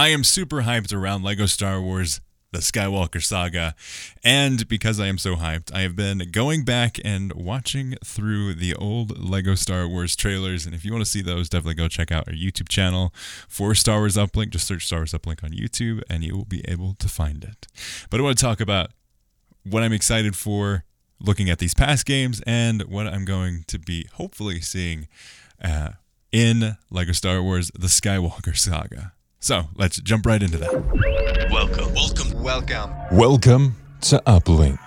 I 0.00 0.08
am 0.08 0.24
super 0.24 0.62
hyped 0.62 0.94
around 0.94 1.24
Lego 1.24 1.44
Star 1.44 1.78
Wars 1.78 2.22
the 2.52 2.60
Skywalker 2.60 3.22
saga. 3.22 3.74
And 4.24 4.66
because 4.66 4.98
I 4.98 5.08
am 5.08 5.18
so 5.18 5.36
hyped, 5.36 5.74
I 5.74 5.82
have 5.82 5.94
been 5.94 6.30
going 6.30 6.64
back 6.64 6.98
and 7.04 7.34
watching 7.34 7.96
through 8.02 8.54
the 8.54 8.74
old 8.76 9.22
Lego 9.22 9.54
Star 9.56 9.86
Wars 9.86 10.16
trailers. 10.16 10.64
And 10.64 10.74
if 10.74 10.86
you 10.86 10.92
want 10.92 11.04
to 11.04 11.10
see 11.10 11.20
those, 11.20 11.50
definitely 11.50 11.74
go 11.74 11.86
check 11.86 12.10
out 12.10 12.26
our 12.26 12.32
YouTube 12.32 12.70
channel 12.70 13.12
for 13.46 13.74
Star 13.74 13.98
Wars 13.98 14.16
Uplink. 14.16 14.52
Just 14.52 14.66
search 14.66 14.86
Star 14.86 15.00
Wars 15.00 15.12
Uplink 15.12 15.44
on 15.44 15.50
YouTube 15.50 16.00
and 16.08 16.24
you 16.24 16.34
will 16.34 16.46
be 16.46 16.62
able 16.66 16.94
to 16.94 17.06
find 17.06 17.44
it. 17.44 17.66
But 18.08 18.20
I 18.20 18.22
want 18.22 18.38
to 18.38 18.42
talk 18.42 18.62
about 18.62 18.92
what 19.64 19.82
I'm 19.82 19.92
excited 19.92 20.34
for 20.34 20.84
looking 21.20 21.50
at 21.50 21.58
these 21.58 21.74
past 21.74 22.06
games 22.06 22.40
and 22.46 22.84
what 22.84 23.06
I'm 23.06 23.26
going 23.26 23.64
to 23.66 23.78
be 23.78 24.06
hopefully 24.14 24.62
seeing 24.62 25.08
uh, 25.62 25.90
in 26.32 26.78
Lego 26.90 27.12
Star 27.12 27.42
Wars 27.42 27.70
The 27.74 27.88
Skywalker 27.88 28.56
Saga. 28.56 29.12
So 29.42 29.62
let's 29.74 29.98
jump 30.00 30.26
right 30.26 30.42
into 30.42 30.58
that. 30.58 30.70
Welcome. 31.50 31.94
Welcome. 31.94 32.42
Welcome. 32.42 32.90
Welcome 33.10 33.76
to 34.02 34.22
Uplink. 34.26 34.78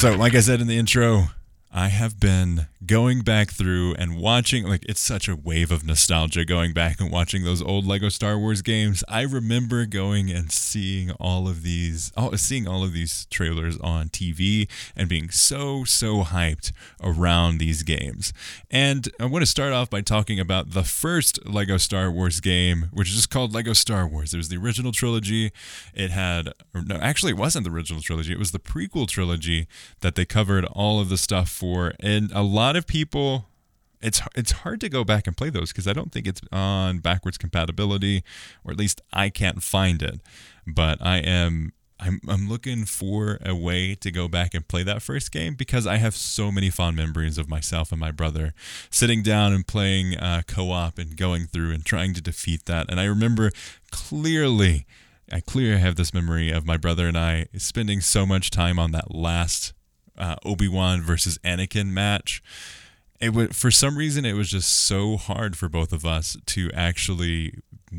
So, 0.00 0.16
like 0.16 0.34
I 0.34 0.40
said 0.40 0.62
in 0.62 0.66
the 0.66 0.78
intro, 0.78 1.24
I 1.70 1.88
have 1.88 2.18
been 2.18 2.68
going 2.86 3.22
back 3.22 3.50
through 3.50 3.94
and 3.94 4.16
watching 4.16 4.66
like 4.66 4.84
it's 4.88 5.00
such 5.00 5.28
a 5.28 5.34
wave 5.34 5.72
of 5.72 5.84
nostalgia 5.84 6.44
going 6.44 6.72
back 6.72 7.00
and 7.00 7.10
watching 7.10 7.44
those 7.44 7.60
old 7.60 7.86
Lego 7.86 8.08
Star 8.08 8.38
Wars 8.38 8.62
games. 8.62 9.02
I 9.08 9.22
remember 9.22 9.84
going 9.84 10.30
and 10.30 10.52
seeing 10.52 11.10
all 11.12 11.48
of 11.48 11.62
these 11.62 12.12
seeing 12.36 12.68
all 12.68 12.84
of 12.84 12.92
these 12.92 13.26
trailers 13.26 13.78
on 13.78 14.08
TV 14.08 14.68
and 14.96 15.08
being 15.08 15.30
so 15.30 15.84
so 15.84 16.22
hyped 16.22 16.72
around 17.02 17.58
these 17.58 17.82
games. 17.82 18.32
And 18.70 19.08
I 19.18 19.26
want 19.26 19.42
to 19.42 19.46
start 19.46 19.72
off 19.72 19.90
by 19.90 20.00
talking 20.00 20.38
about 20.38 20.70
the 20.70 20.84
first 20.84 21.44
Lego 21.46 21.78
Star 21.78 22.10
Wars 22.10 22.40
game, 22.40 22.90
which 22.92 23.08
is 23.08 23.16
just 23.16 23.30
called 23.30 23.52
Lego 23.54 23.72
Star 23.72 24.06
Wars. 24.06 24.32
It 24.32 24.36
was 24.36 24.48
the 24.48 24.56
original 24.56 24.92
trilogy. 24.92 25.50
It 25.94 26.10
had 26.10 26.52
no, 26.74 26.96
actually 26.96 27.32
it 27.32 27.38
wasn't 27.38 27.64
the 27.64 27.72
original 27.72 28.02
trilogy. 28.02 28.32
It 28.32 28.38
was 28.38 28.52
the 28.52 28.58
prequel 28.60 29.08
trilogy 29.08 29.66
that 30.00 30.14
they 30.14 30.24
covered 30.24 30.64
all 30.66 31.00
of 31.00 31.08
the 31.08 31.16
stuff 31.16 31.48
for. 31.48 31.94
And 31.98 32.30
a 32.32 32.42
lot 32.42 32.67
of 32.76 32.86
people 32.86 33.46
it's 34.00 34.20
it's 34.34 34.52
hard 34.52 34.80
to 34.80 34.88
go 34.88 35.04
back 35.04 35.26
and 35.26 35.36
play 35.36 35.50
those 35.50 35.72
because 35.72 35.88
I 35.88 35.92
don't 35.92 36.12
think 36.12 36.26
it's 36.26 36.40
on 36.52 36.98
backwards 36.98 37.38
compatibility, 37.38 38.22
or 38.64 38.72
at 38.72 38.78
least 38.78 39.00
I 39.12 39.28
can't 39.28 39.62
find 39.62 40.02
it. 40.02 40.20
But 40.66 40.98
I 41.04 41.18
am 41.18 41.72
I'm 42.00 42.20
I'm 42.28 42.48
looking 42.48 42.84
for 42.84 43.38
a 43.44 43.54
way 43.54 43.94
to 43.96 44.10
go 44.10 44.28
back 44.28 44.54
and 44.54 44.66
play 44.66 44.82
that 44.84 45.02
first 45.02 45.32
game 45.32 45.54
because 45.54 45.86
I 45.86 45.96
have 45.96 46.14
so 46.14 46.52
many 46.52 46.70
fond 46.70 46.96
memories 46.96 47.38
of 47.38 47.48
myself 47.48 47.90
and 47.90 48.00
my 48.00 48.12
brother 48.12 48.54
sitting 48.90 49.22
down 49.22 49.52
and 49.52 49.66
playing 49.66 50.16
uh, 50.16 50.42
co-op 50.46 50.98
and 50.98 51.16
going 51.16 51.46
through 51.46 51.72
and 51.72 51.84
trying 51.84 52.14
to 52.14 52.20
defeat 52.20 52.66
that. 52.66 52.88
And 52.88 53.00
I 53.00 53.04
remember 53.04 53.50
clearly, 53.90 54.86
I 55.32 55.40
clearly 55.40 55.80
have 55.80 55.96
this 55.96 56.14
memory 56.14 56.50
of 56.50 56.64
my 56.64 56.76
brother 56.76 57.08
and 57.08 57.18
I 57.18 57.46
spending 57.56 58.00
so 58.00 58.24
much 58.24 58.50
time 58.50 58.78
on 58.78 58.92
that 58.92 59.12
last 59.14 59.72
uh, 60.18 60.36
Obi 60.44 60.68
Wan 60.68 61.02
versus 61.02 61.38
Anakin 61.38 61.88
match. 61.88 62.42
It 63.20 63.34
was 63.34 63.56
for 63.56 63.70
some 63.70 63.96
reason 63.96 64.24
it 64.24 64.34
was 64.34 64.50
just 64.50 64.70
so 64.70 65.16
hard 65.16 65.56
for 65.56 65.68
both 65.68 65.92
of 65.92 66.04
us 66.04 66.36
to 66.46 66.70
actually 66.72 67.54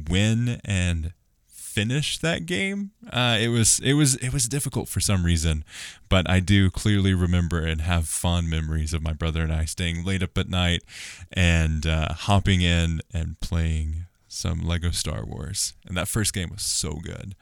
win 0.10 0.62
and 0.64 1.14
finish 1.48 2.18
that 2.20 2.46
game. 2.46 2.92
Uh, 3.12 3.38
it 3.40 3.50
was 3.50 3.80
it 3.80 3.94
was 3.94 4.16
it 4.16 4.34
was 4.34 4.48
difficult 4.48 4.88
for 4.88 5.00
some 5.00 5.24
reason, 5.26 5.64
but 6.10 6.30
I 6.30 6.40
do 6.40 6.70
clearly 6.70 7.14
remember 7.14 7.60
and 7.66 7.82
have 7.82 8.08
fond 8.08 8.50
memories 8.50 8.94
of 8.94 9.02
my 9.02 9.14
brother 9.14 9.42
and 9.44 9.54
I 9.54 9.66
staying 9.66 10.04
late 10.04 10.24
up 10.24 10.38
at 10.38 10.50
night 10.50 10.84
and 11.32 11.86
uh, 11.86 12.14
hopping 12.14 12.62
in 12.62 13.02
and 13.14 13.40
playing 13.40 14.06
some 14.28 14.62
Lego 14.62 14.92
Star 14.92 15.26
Wars. 15.26 15.74
And 15.88 15.96
that 15.98 16.08
first 16.08 16.34
game 16.34 16.50
was 16.50 16.62
so 16.62 16.94
good. 16.94 17.36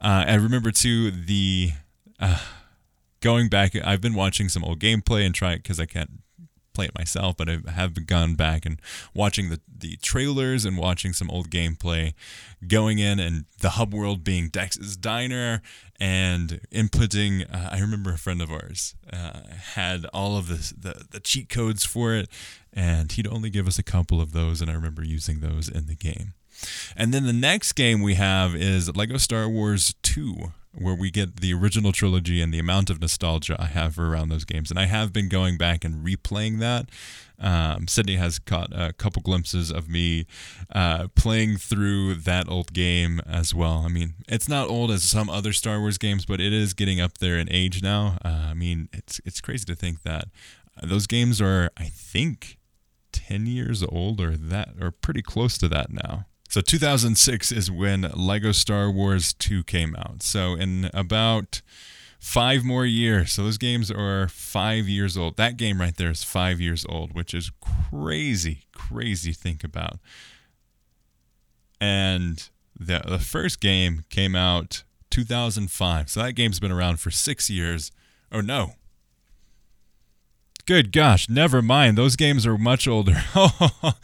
Uh, 0.00 0.24
I 0.26 0.34
remember 0.34 0.70
too 0.70 1.10
the 1.10 1.72
uh, 2.20 2.40
going 3.20 3.48
back, 3.48 3.74
I've 3.76 4.00
been 4.00 4.14
watching 4.14 4.48
some 4.48 4.64
old 4.64 4.80
gameplay 4.80 5.24
and 5.24 5.34
trying 5.34 5.58
because 5.58 5.80
I 5.80 5.86
can't 5.86 6.10
play 6.78 6.86
it 6.86 6.96
myself, 6.96 7.36
but 7.36 7.48
I 7.48 7.58
have 7.72 8.06
gone 8.06 8.36
back 8.36 8.64
and 8.64 8.80
watching 9.12 9.50
the, 9.50 9.60
the 9.66 9.96
trailers 9.96 10.64
and 10.64 10.78
watching 10.78 11.12
some 11.12 11.28
old 11.28 11.50
gameplay, 11.50 12.14
going 12.68 13.00
in 13.00 13.18
and 13.18 13.46
the 13.60 13.70
hub 13.70 13.92
world 13.92 14.22
being 14.22 14.48
Dex's 14.48 14.96
Diner 14.96 15.60
and 15.98 16.60
inputting. 16.72 17.52
Uh, 17.52 17.70
I 17.72 17.80
remember 17.80 18.12
a 18.12 18.18
friend 18.18 18.40
of 18.40 18.52
ours 18.52 18.94
uh, 19.12 19.40
had 19.74 20.06
all 20.12 20.36
of 20.36 20.46
this, 20.46 20.70
the, 20.70 21.06
the 21.10 21.18
cheat 21.18 21.48
codes 21.48 21.84
for 21.84 22.14
it, 22.14 22.28
and 22.72 23.10
he'd 23.10 23.26
only 23.26 23.50
give 23.50 23.66
us 23.66 23.80
a 23.80 23.82
couple 23.82 24.20
of 24.20 24.30
those, 24.30 24.60
and 24.60 24.70
I 24.70 24.74
remember 24.74 25.02
using 25.02 25.40
those 25.40 25.68
in 25.68 25.86
the 25.88 25.96
game. 25.96 26.34
And 26.96 27.12
then 27.12 27.26
the 27.26 27.32
next 27.32 27.72
game 27.72 28.02
we 28.02 28.14
have 28.14 28.54
is 28.54 28.94
Lego 28.96 29.16
Star 29.16 29.48
Wars 29.48 29.94
2 30.02 30.52
where 30.80 30.94
we 30.94 31.10
get 31.10 31.40
the 31.40 31.52
original 31.52 31.92
trilogy 31.92 32.40
and 32.40 32.52
the 32.52 32.58
amount 32.58 32.90
of 32.90 33.00
nostalgia 33.00 33.56
I 33.58 33.66
have 33.66 33.98
around 33.98 34.28
those 34.28 34.44
games. 34.44 34.70
And 34.70 34.78
I 34.78 34.84
have 34.84 35.12
been 35.12 35.28
going 35.28 35.58
back 35.58 35.84
and 35.84 36.06
replaying 36.06 36.60
that. 36.60 36.88
Um, 37.40 37.86
Sydney 37.86 38.16
has 38.16 38.38
caught 38.38 38.72
a 38.72 38.92
couple 38.92 39.22
glimpses 39.22 39.70
of 39.70 39.88
me 39.88 40.26
uh, 40.72 41.08
playing 41.14 41.56
through 41.56 42.14
that 42.16 42.48
old 42.48 42.72
game 42.72 43.20
as 43.26 43.54
well. 43.54 43.84
I 43.84 43.88
mean, 43.88 44.14
it's 44.28 44.48
not 44.48 44.68
old 44.68 44.90
as 44.90 45.04
some 45.04 45.30
other 45.30 45.52
Star 45.52 45.78
Wars 45.80 45.98
games, 45.98 46.26
but 46.26 46.40
it 46.40 46.52
is 46.52 46.74
getting 46.74 47.00
up 47.00 47.18
there 47.18 47.38
in 47.38 47.48
age 47.50 47.82
now. 47.82 48.18
Uh, 48.24 48.48
I 48.50 48.54
mean, 48.54 48.88
it's 48.92 49.20
it's 49.24 49.40
crazy 49.40 49.64
to 49.66 49.76
think 49.76 50.02
that 50.02 50.24
those 50.82 51.06
games 51.06 51.40
are, 51.40 51.70
I 51.76 51.84
think, 51.84 52.58
ten 53.12 53.46
years 53.46 53.84
old 53.84 54.20
or 54.20 54.36
that, 54.36 54.70
or 54.80 54.90
pretty 54.90 55.22
close 55.22 55.56
to 55.58 55.68
that 55.68 55.92
now. 55.92 56.26
So 56.58 56.62
2006 56.62 57.52
is 57.52 57.70
when 57.70 58.10
Lego 58.16 58.50
Star 58.50 58.90
Wars 58.90 59.32
2 59.32 59.62
came 59.62 59.94
out. 59.94 60.24
So 60.24 60.54
in 60.54 60.90
about 60.92 61.62
five 62.18 62.64
more 62.64 62.84
years. 62.84 63.30
So 63.30 63.44
those 63.44 63.58
games 63.58 63.92
are 63.92 64.26
five 64.26 64.88
years 64.88 65.16
old. 65.16 65.36
That 65.36 65.56
game 65.56 65.80
right 65.80 65.96
there 65.96 66.10
is 66.10 66.24
five 66.24 66.60
years 66.60 66.84
old, 66.88 67.14
which 67.14 67.32
is 67.32 67.52
crazy, 67.60 68.64
crazy 68.74 69.32
to 69.34 69.38
think 69.38 69.62
about. 69.62 70.00
And 71.80 72.50
the 72.76 73.02
the 73.06 73.20
first 73.20 73.60
game 73.60 74.04
came 74.10 74.34
out 74.34 74.82
2005. 75.10 76.10
So 76.10 76.22
that 76.24 76.32
game's 76.32 76.58
been 76.58 76.72
around 76.72 76.98
for 76.98 77.12
six 77.12 77.48
years. 77.48 77.92
Oh 78.32 78.40
no. 78.40 78.72
Good 80.66 80.90
gosh, 80.90 81.28
never 81.28 81.62
mind. 81.62 81.96
Those 81.96 82.16
games 82.16 82.44
are 82.44 82.58
much 82.58 82.88
older. 82.88 83.22
Oh, 83.36 83.94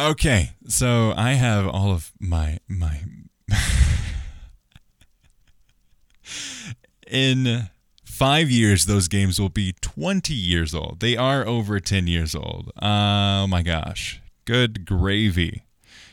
Okay, 0.00 0.50
so 0.68 1.12
I 1.16 1.32
have 1.32 1.66
all 1.66 1.90
of 1.90 2.12
my 2.20 2.58
my 2.68 3.00
in 7.10 7.68
five 8.04 8.48
years 8.48 8.84
those 8.84 9.08
games 9.08 9.40
will 9.40 9.48
be 9.48 9.74
20 9.80 10.34
years 10.34 10.72
old. 10.72 11.00
They 11.00 11.16
are 11.16 11.44
over 11.44 11.80
10 11.80 12.06
years 12.06 12.36
old. 12.36 12.70
Oh 12.80 13.48
my 13.48 13.62
gosh. 13.62 14.20
Good 14.44 14.86
gravy. 14.86 15.64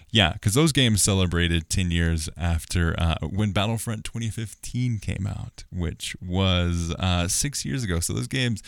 Yeah 0.10 0.34
because 0.34 0.56
those 0.56 0.72
games 0.72 1.04
celebrated 1.04 1.70
10 1.70 1.92
years 1.92 2.28
after 2.36 2.96
uh, 2.98 3.18
when 3.22 3.52
battlefront 3.52 4.04
2015 4.04 4.98
came 4.98 5.28
out 5.28 5.64
which 5.72 6.16
was 6.26 6.96
uh, 6.98 7.28
six 7.28 7.64
years 7.64 7.84
ago. 7.84 8.00
So 8.00 8.14
those 8.14 8.28
games 8.28 8.64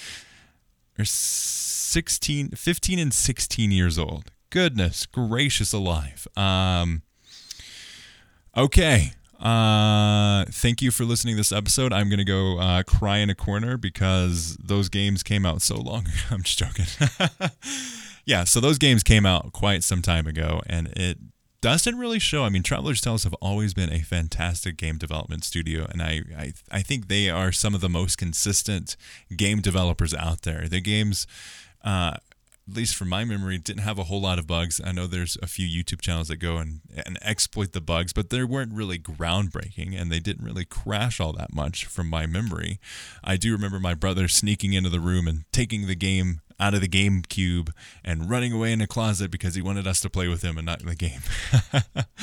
are 1.00 1.06
16 1.06 2.50
15 2.50 3.00
and 3.00 3.12
16 3.12 3.72
years 3.72 3.98
old 3.98 4.32
goodness 4.50 5.06
gracious 5.06 5.74
alive. 5.74 6.28
Um, 6.36 7.02
okay. 8.56 9.14
Uh, 9.40 10.46
thank 10.50 10.82
you 10.82 10.90
for 10.90 11.06
listening 11.06 11.36
to 11.36 11.38
this 11.38 11.52
episode. 11.52 11.94
I'm 11.94 12.10
gonna 12.10 12.24
go 12.24 12.58
uh, 12.58 12.84
cry 12.84 13.18
in 13.18 13.30
a 13.30 13.36
corner 13.36 13.78
because 13.78 14.58
those 14.58 14.90
games 14.90 15.22
came 15.22 15.46
out 15.46 15.62
so 15.62 15.76
long. 15.76 16.08
I'm 16.32 16.42
just 16.42 16.58
joking. 16.58 16.86
yeah, 18.26 18.44
so 18.46 18.60
those 18.60 18.80
games 18.80 19.04
came 19.04 19.26
out 19.26 19.54
quite 19.54 19.84
some 19.84 20.02
time 20.02 20.26
ago, 20.26 20.62
and 20.66 20.88
it 20.88 21.20
doesn't 21.62 21.98
really 21.98 22.20
show. 22.20 22.44
I 22.44 22.50
mean, 22.50 22.64
Traveller's 22.64 23.02
Tales 23.02 23.24
have 23.26 23.34
always 23.36 23.74
been 23.74 23.92
a 23.92 24.00
fantastic 24.00 24.78
game 24.78 24.98
development 24.98 25.44
studio, 25.44 25.86
and 25.90 26.02
I, 26.02 26.22
I, 26.38 26.54
I 26.72 26.82
think 26.82 27.08
they 27.08 27.30
are 27.30 27.52
some 27.52 27.76
of 27.76 27.82
the 27.82 27.90
most 27.90 28.18
consistent 28.18 28.96
game 29.36 29.62
developers 29.62 30.14
out 30.14 30.44
there. 30.44 30.68
The 30.68 30.82
games 30.82 31.28
uh, 31.84 32.18
at 32.70 32.76
least 32.76 32.96
from 32.96 33.10
my 33.10 33.24
memory, 33.24 33.58
didn't 33.58 33.84
have 33.84 33.98
a 33.98 34.06
whole 34.06 34.22
lot 34.22 34.40
of 34.40 34.48
bugs. 34.48 34.82
I 34.84 34.92
know 34.92 35.08
there's 35.08 35.38
a 35.42 35.48
few 35.48 35.68
YouTube 35.68 36.02
channels 36.02 36.28
that 36.28 36.38
go 36.38 36.58
and, 36.58 36.82
and 37.06 37.18
exploit 37.22 37.72
the 37.72 37.82
bugs, 37.82 38.14
but 38.14 38.30
they 38.30 38.44
weren't 38.44 38.74
really 38.74 39.00
groundbreaking 39.00 40.00
and 40.00 40.12
they 40.12 40.20
didn't 40.20 40.46
really 40.46 40.66
crash 40.66 41.20
all 41.20 41.34
that 41.34 41.54
much 41.54 41.86
from 41.86 42.10
my 42.10 42.26
memory. 42.26 42.80
I 43.24 43.38
do 43.38 43.54
remember 43.54 43.80
my 43.80 43.94
brother 43.94 44.28
sneaking 44.28 44.74
into 44.74 44.90
the 44.90 45.00
room 45.00 45.28
and 45.28 45.46
taking 45.52 45.88
the 45.88 45.96
game 45.96 46.42
out 46.60 46.74
of 46.74 46.82
the 46.82 46.88
GameCube 46.88 47.70
and 48.04 48.30
running 48.30 48.52
away 48.52 48.74
in 48.74 48.82
a 48.82 48.88
closet 48.88 49.32
because 49.32 49.56
he 49.56 49.62
wanted 49.62 49.88
us 49.88 50.02
to 50.02 50.10
play 50.10 50.28
with 50.28 50.42
him 50.42 50.58
and 50.58 50.66
not 50.66 50.84
the 50.84 50.96
game. 50.96 51.22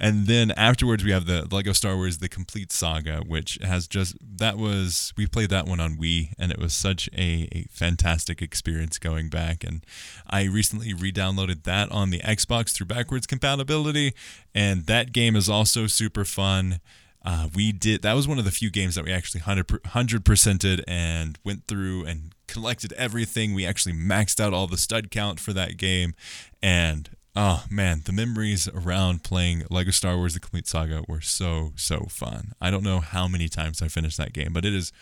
And 0.00 0.28
then 0.28 0.52
afterwards, 0.52 1.04
we 1.04 1.10
have 1.10 1.26
the 1.26 1.46
Lego 1.50 1.72
Star 1.72 1.96
Wars: 1.96 2.18
The 2.18 2.28
Complete 2.28 2.70
Saga, 2.70 3.18
which 3.26 3.58
has 3.62 3.88
just 3.88 4.16
that 4.22 4.56
was 4.56 5.12
we 5.16 5.26
played 5.26 5.50
that 5.50 5.66
one 5.66 5.80
on 5.80 5.96
Wii, 5.96 6.32
and 6.38 6.52
it 6.52 6.58
was 6.58 6.72
such 6.72 7.08
a, 7.12 7.48
a 7.52 7.66
fantastic 7.70 8.40
experience 8.40 8.98
going 8.98 9.28
back. 9.28 9.64
And 9.64 9.84
I 10.28 10.44
recently 10.44 10.94
re-downloaded 10.94 11.64
that 11.64 11.90
on 11.90 12.10
the 12.10 12.20
Xbox 12.20 12.72
through 12.72 12.86
backwards 12.86 13.26
compatibility, 13.26 14.14
and 14.54 14.86
that 14.86 15.12
game 15.12 15.34
is 15.34 15.50
also 15.50 15.88
super 15.88 16.24
fun. 16.24 16.80
Uh, 17.24 17.48
we 17.52 17.72
did 17.72 18.02
that 18.02 18.14
was 18.14 18.28
one 18.28 18.38
of 18.38 18.44
the 18.44 18.52
few 18.52 18.70
games 18.70 18.94
that 18.94 19.04
we 19.04 19.12
actually 19.12 19.40
100 19.40 20.24
percented 20.24 20.84
and 20.86 21.38
went 21.44 21.66
through 21.66 22.04
and 22.04 22.32
collected 22.46 22.92
everything. 22.92 23.52
We 23.52 23.66
actually 23.66 23.94
maxed 23.94 24.38
out 24.38 24.54
all 24.54 24.68
the 24.68 24.78
stud 24.78 25.10
count 25.10 25.40
for 25.40 25.52
that 25.52 25.76
game, 25.76 26.14
and 26.62 27.10
oh 27.38 27.64
man, 27.70 28.02
the 28.04 28.12
memories 28.12 28.68
around 28.74 29.22
playing 29.22 29.64
Lego 29.70 29.92
Star 29.92 30.16
Wars: 30.16 30.34
The 30.34 30.40
Complete 30.40 30.66
Saga 30.66 31.04
were 31.08 31.20
so 31.20 31.72
so 31.76 32.06
fun. 32.10 32.52
I 32.60 32.70
don't 32.70 32.82
know 32.82 33.00
how 33.00 33.28
many 33.28 33.48
times 33.48 33.80
I 33.80 33.88
finished 33.88 34.18
that 34.18 34.32
game, 34.32 34.52
but 34.52 34.64
it 34.64 34.74
is 34.74 34.92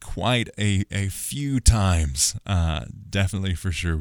quite 0.00 0.48
a, 0.58 0.84
a 0.90 1.08
few 1.08 1.60
times. 1.60 2.36
Uh, 2.46 2.84
definitely 3.08 3.54
for 3.54 3.70
sure, 3.72 3.98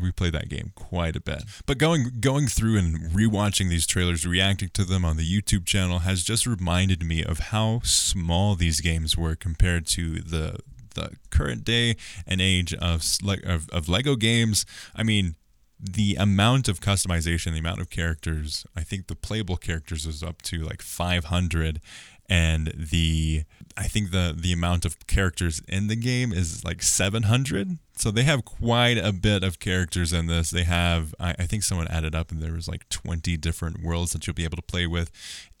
we 0.00 0.12
played 0.12 0.32
that 0.32 0.48
game 0.48 0.72
quite 0.74 1.16
a 1.16 1.20
bit. 1.20 1.42
But 1.66 1.78
going 1.78 2.20
going 2.20 2.46
through 2.46 2.78
and 2.78 3.10
rewatching 3.10 3.68
these 3.68 3.86
trailers, 3.86 4.24
reacting 4.24 4.70
to 4.74 4.84
them 4.84 5.04
on 5.04 5.16
the 5.16 5.28
YouTube 5.28 5.66
channel 5.66 6.00
has 6.00 6.22
just 6.22 6.46
reminded 6.46 7.04
me 7.04 7.24
of 7.24 7.38
how 7.50 7.80
small 7.82 8.54
these 8.54 8.80
games 8.80 9.16
were 9.16 9.34
compared 9.34 9.86
to 9.88 10.20
the 10.20 10.60
the 10.94 11.10
current 11.30 11.64
day 11.64 11.96
and 12.26 12.40
age 12.40 12.72
of 12.74 13.04
of, 13.44 13.68
of 13.70 13.88
Lego 13.88 14.14
games. 14.14 14.64
I 14.94 15.02
mean, 15.02 15.34
the 15.78 16.16
amount 16.16 16.68
of 16.68 16.80
customization, 16.80 17.52
the 17.52 17.58
amount 17.58 17.80
of 17.80 17.90
characters, 17.90 18.66
I 18.74 18.82
think 18.82 19.06
the 19.06 19.14
playable 19.14 19.56
characters 19.56 20.06
is 20.06 20.22
up 20.22 20.42
to 20.42 20.62
like 20.62 20.82
500 20.82 21.80
and 22.28 22.72
the 22.74 23.44
I 23.76 23.84
think 23.84 24.10
the 24.10 24.34
the 24.36 24.52
amount 24.52 24.84
of 24.84 25.06
characters 25.06 25.60
in 25.68 25.86
the 25.86 25.96
game 25.96 26.32
is 26.32 26.64
like 26.64 26.82
700. 26.82 27.78
So 27.96 28.10
they 28.10 28.24
have 28.24 28.44
quite 28.44 28.98
a 28.98 29.12
bit 29.12 29.44
of 29.44 29.58
characters 29.58 30.12
in 30.12 30.26
this. 30.26 30.50
They 30.50 30.64
have 30.64 31.14
I, 31.20 31.34
I 31.38 31.46
think 31.46 31.62
someone 31.62 31.88
added 31.88 32.14
up 32.14 32.32
and 32.32 32.42
there 32.42 32.52
was 32.52 32.68
like 32.68 32.88
20 32.88 33.36
different 33.36 33.82
worlds 33.82 34.12
that 34.12 34.26
you'll 34.26 34.34
be 34.34 34.44
able 34.44 34.56
to 34.56 34.62
play 34.62 34.86
with 34.86 35.10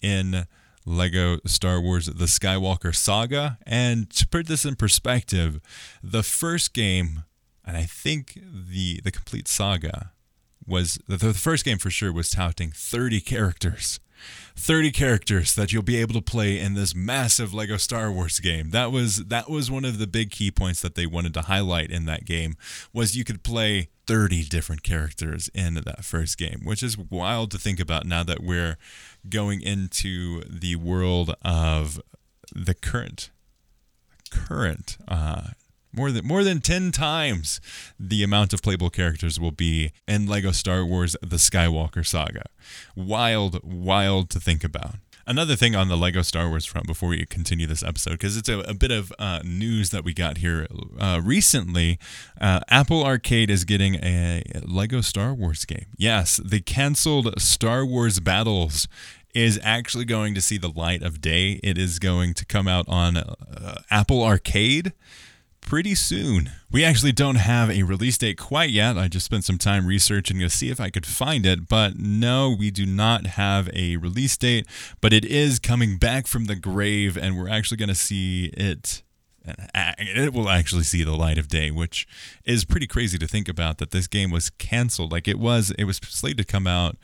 in 0.02 0.46
Lego 0.84 1.38
Star 1.46 1.80
Wars 1.80 2.06
The 2.06 2.26
Skywalker 2.26 2.94
Saga. 2.94 3.58
And 3.66 4.10
to 4.10 4.26
put 4.26 4.46
this 4.46 4.64
in 4.64 4.76
perspective, 4.76 5.60
the 6.02 6.22
first 6.22 6.72
game 6.72 7.24
and 7.66 7.76
I 7.76 7.82
think 7.82 8.38
the 8.44 9.00
the 9.02 9.10
complete 9.10 9.48
saga 9.48 10.12
was 10.66 10.98
the, 11.06 11.16
the 11.16 11.34
first 11.34 11.64
game 11.64 11.78
for 11.78 11.90
sure 11.90 12.12
was 12.12 12.30
touting 12.30 12.72
30 12.74 13.20
characters 13.20 14.00
30 14.56 14.90
characters 14.90 15.54
that 15.54 15.72
you'll 15.72 15.82
be 15.82 15.96
able 15.96 16.14
to 16.14 16.22
play 16.22 16.58
in 16.58 16.74
this 16.74 16.94
massive 16.94 17.52
Lego 17.52 17.76
Star 17.76 18.10
Wars 18.10 18.40
game. 18.40 18.70
That 18.70 18.90
was 18.90 19.26
that 19.26 19.50
was 19.50 19.70
one 19.70 19.84
of 19.84 19.98
the 19.98 20.06
big 20.06 20.30
key 20.30 20.50
points 20.50 20.80
that 20.80 20.94
they 20.94 21.06
wanted 21.06 21.34
to 21.34 21.42
highlight 21.42 21.90
in 21.90 22.06
that 22.06 22.24
game 22.24 22.56
was 22.92 23.16
you 23.16 23.24
could 23.24 23.42
play 23.42 23.90
30 24.06 24.44
different 24.44 24.82
characters 24.82 25.50
in 25.54 25.74
that 25.74 26.04
first 26.04 26.38
game, 26.38 26.60
which 26.64 26.82
is 26.82 26.96
wild 26.96 27.50
to 27.50 27.58
think 27.58 27.80
about 27.80 28.06
now 28.06 28.22
that 28.22 28.42
we're 28.42 28.78
going 29.28 29.60
into 29.60 30.42
the 30.48 30.76
world 30.76 31.34
of 31.42 32.00
the 32.54 32.74
current 32.74 33.30
current 34.30 34.96
uh, 35.08 35.48
more 35.96 36.12
than 36.12 36.26
more 36.26 36.44
than 36.44 36.60
10 36.60 36.92
times 36.92 37.60
the 37.98 38.22
amount 38.22 38.52
of 38.52 38.62
playable 38.62 38.90
characters 38.90 39.40
will 39.40 39.50
be 39.50 39.92
in 40.06 40.26
Lego 40.26 40.52
Star 40.52 40.84
Wars 40.84 41.16
The 41.22 41.36
Skywalker 41.36 42.06
Saga. 42.06 42.44
Wild, 42.94 43.60
wild 43.64 44.30
to 44.30 44.40
think 44.40 44.62
about. 44.62 44.96
Another 45.28 45.56
thing 45.56 45.74
on 45.74 45.88
the 45.88 45.96
Lego 45.96 46.22
Star 46.22 46.48
Wars 46.48 46.64
front 46.66 46.86
before 46.86 47.08
we 47.08 47.26
continue 47.26 47.66
this 47.66 47.82
episode, 47.82 48.12
because 48.12 48.36
it's 48.36 48.48
a, 48.48 48.60
a, 48.60 48.74
bit 48.74 48.92
of 48.92 49.12
uh, 49.18 49.40
news 49.44 49.90
that 49.90 50.04
we 50.04 50.14
got 50.14 50.38
here 50.38 50.68
uh, 51.00 51.20
recently. 51.22 51.98
Uh, 52.40 52.60
Apple 52.68 53.04
Arcade 53.04 53.50
is 53.50 53.64
getting 53.64 53.96
a 53.96 54.44
Lego 54.62 55.00
Star 55.00 55.34
Wars 55.34 55.64
game. 55.64 55.86
Yes, 55.96 56.36
the 56.36 56.60
canceled 56.60 57.40
Star 57.40 57.84
Wars 57.84 58.20
Battles 58.20 58.86
is 59.34 59.58
actually 59.64 60.04
going 60.04 60.32
to 60.34 60.40
see 60.40 60.58
the 60.58 60.70
light 60.70 61.02
of 61.02 61.20
day. 61.20 61.58
It 61.62 61.76
is 61.76 61.98
going 61.98 62.32
to 62.34 62.46
come 62.46 62.68
out 62.68 62.84
on 62.88 63.16
uh, 63.16 63.82
Apple 63.90 64.22
Arcade 64.22 64.92
pretty 65.66 65.94
soon. 65.94 66.50
We 66.70 66.82
actually 66.82 67.12
don't 67.12 67.34
have 67.34 67.68
a 67.70 67.82
release 67.82 68.16
date 68.16 68.38
quite 68.38 68.70
yet. 68.70 68.96
I 68.96 69.08
just 69.08 69.26
spent 69.26 69.44
some 69.44 69.58
time 69.58 69.86
researching 69.86 70.38
to 70.38 70.48
see 70.48 70.70
if 70.70 70.80
I 70.80 70.88
could 70.88 71.04
find 71.04 71.44
it, 71.44 71.68
but 71.68 71.98
no, 71.98 72.56
we 72.58 72.70
do 72.70 72.86
not 72.86 73.26
have 73.26 73.68
a 73.74 73.98
release 73.98 74.36
date, 74.38 74.66
but 75.02 75.12
it 75.12 75.24
is 75.26 75.58
coming 75.58 75.98
back 75.98 76.26
from 76.26 76.46
the 76.46 76.56
grave, 76.56 77.18
and 77.18 77.36
we're 77.36 77.50
actually 77.50 77.76
going 77.76 77.90
to 77.90 77.94
see 77.94 78.46
it. 78.56 79.02
It 79.76 80.32
will 80.32 80.48
actually 80.48 80.82
see 80.82 81.04
the 81.04 81.14
light 81.14 81.38
of 81.38 81.48
day, 81.48 81.70
which 81.70 82.08
is 82.44 82.64
pretty 82.64 82.86
crazy 82.86 83.18
to 83.18 83.28
think 83.28 83.48
about 83.48 83.78
that 83.78 83.90
this 83.90 84.06
game 84.06 84.30
was 84.30 84.50
canceled. 84.50 85.12
Like 85.12 85.28
it 85.28 85.38
was, 85.38 85.72
it 85.78 85.84
was 85.84 85.98
slated 85.98 86.38
to 86.38 86.44
come 86.44 86.66
out 86.66 86.96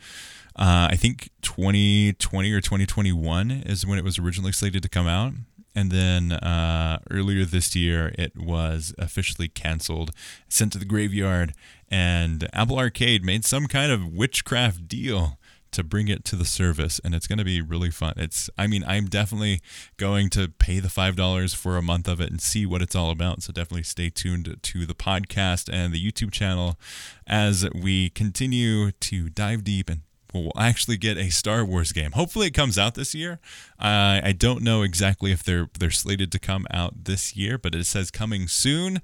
uh, 0.55 0.87
I 0.91 0.95
think 0.95 1.29
2020 1.41 2.51
or 2.51 2.61
2021 2.61 3.51
is 3.65 3.87
when 3.87 3.97
it 3.97 4.03
was 4.03 4.19
originally 4.19 4.51
slated 4.51 4.83
to 4.83 4.89
come 4.89 5.07
out. 5.07 5.33
And 5.75 5.91
then 5.91 6.31
uh, 6.31 6.99
earlier 7.09 7.45
this 7.45 7.75
year, 7.75 8.13
it 8.17 8.37
was 8.37 8.93
officially 8.97 9.47
canceled, 9.47 10.11
sent 10.47 10.71
to 10.73 10.77
the 10.77 10.85
graveyard, 10.85 11.53
and 11.89 12.47
Apple 12.53 12.77
Arcade 12.77 13.23
made 13.23 13.45
some 13.45 13.67
kind 13.67 13.91
of 13.91 14.07
witchcraft 14.07 14.87
deal 14.87 15.39
to 15.73 15.83
bring 15.83 16.07
it 16.07 16.23
to 16.23 16.35
the 16.35 16.45
service 16.45 17.01
and 17.03 17.13
it's 17.15 17.27
going 17.27 17.39
to 17.39 17.43
be 17.43 17.59
really 17.61 17.89
fun. 17.89 18.13
It's 18.15 18.49
i 18.57 18.67
mean 18.67 18.83
i'm 18.87 19.07
definitely 19.07 19.59
going 19.97 20.29
to 20.29 20.47
pay 20.47 20.79
the 20.79 20.89
five 20.89 21.15
dollars 21.15 21.53
for 21.53 21.77
a 21.77 21.81
month 21.81 22.07
of 22.07 22.21
it 22.21 22.29
and 22.29 22.39
see 22.39 22.65
what 22.65 22.81
it's 22.81 22.95
all 22.95 23.09
about 23.09 23.41
so 23.41 23.51
definitely 23.51 23.83
stay 23.83 24.09
tuned 24.09 24.55
to 24.61 24.85
the 24.85 24.93
podcast 24.93 25.73
and 25.73 25.91
the 25.91 26.11
youtube 26.11 26.31
channel 26.31 26.77
as 27.25 27.67
we 27.73 28.11
continue 28.11 28.91
to 28.91 29.29
dive 29.29 29.63
deep 29.63 29.89
and 29.89 30.01
we'll 30.33 30.51
actually 30.57 30.97
get 30.97 31.17
a 31.17 31.29
Star 31.29 31.63
Wars 31.63 31.91
game. 31.91 32.11
Hopefully, 32.11 32.47
it 32.47 32.53
comes 32.53 32.77
out 32.77 32.95
this 32.95 33.13
year. 33.13 33.39
Uh, 33.79 34.21
I 34.23 34.33
don't 34.37 34.63
know 34.63 34.81
exactly 34.81 35.31
if 35.31 35.43
they're 35.43 35.69
they're 35.77 35.91
slated 35.91 36.31
to 36.31 36.39
come 36.39 36.65
out 36.71 37.05
this 37.05 37.35
year, 37.35 37.57
but 37.57 37.75
it 37.75 37.85
says 37.85 38.11
coming 38.11 38.47
soon. 38.47 39.01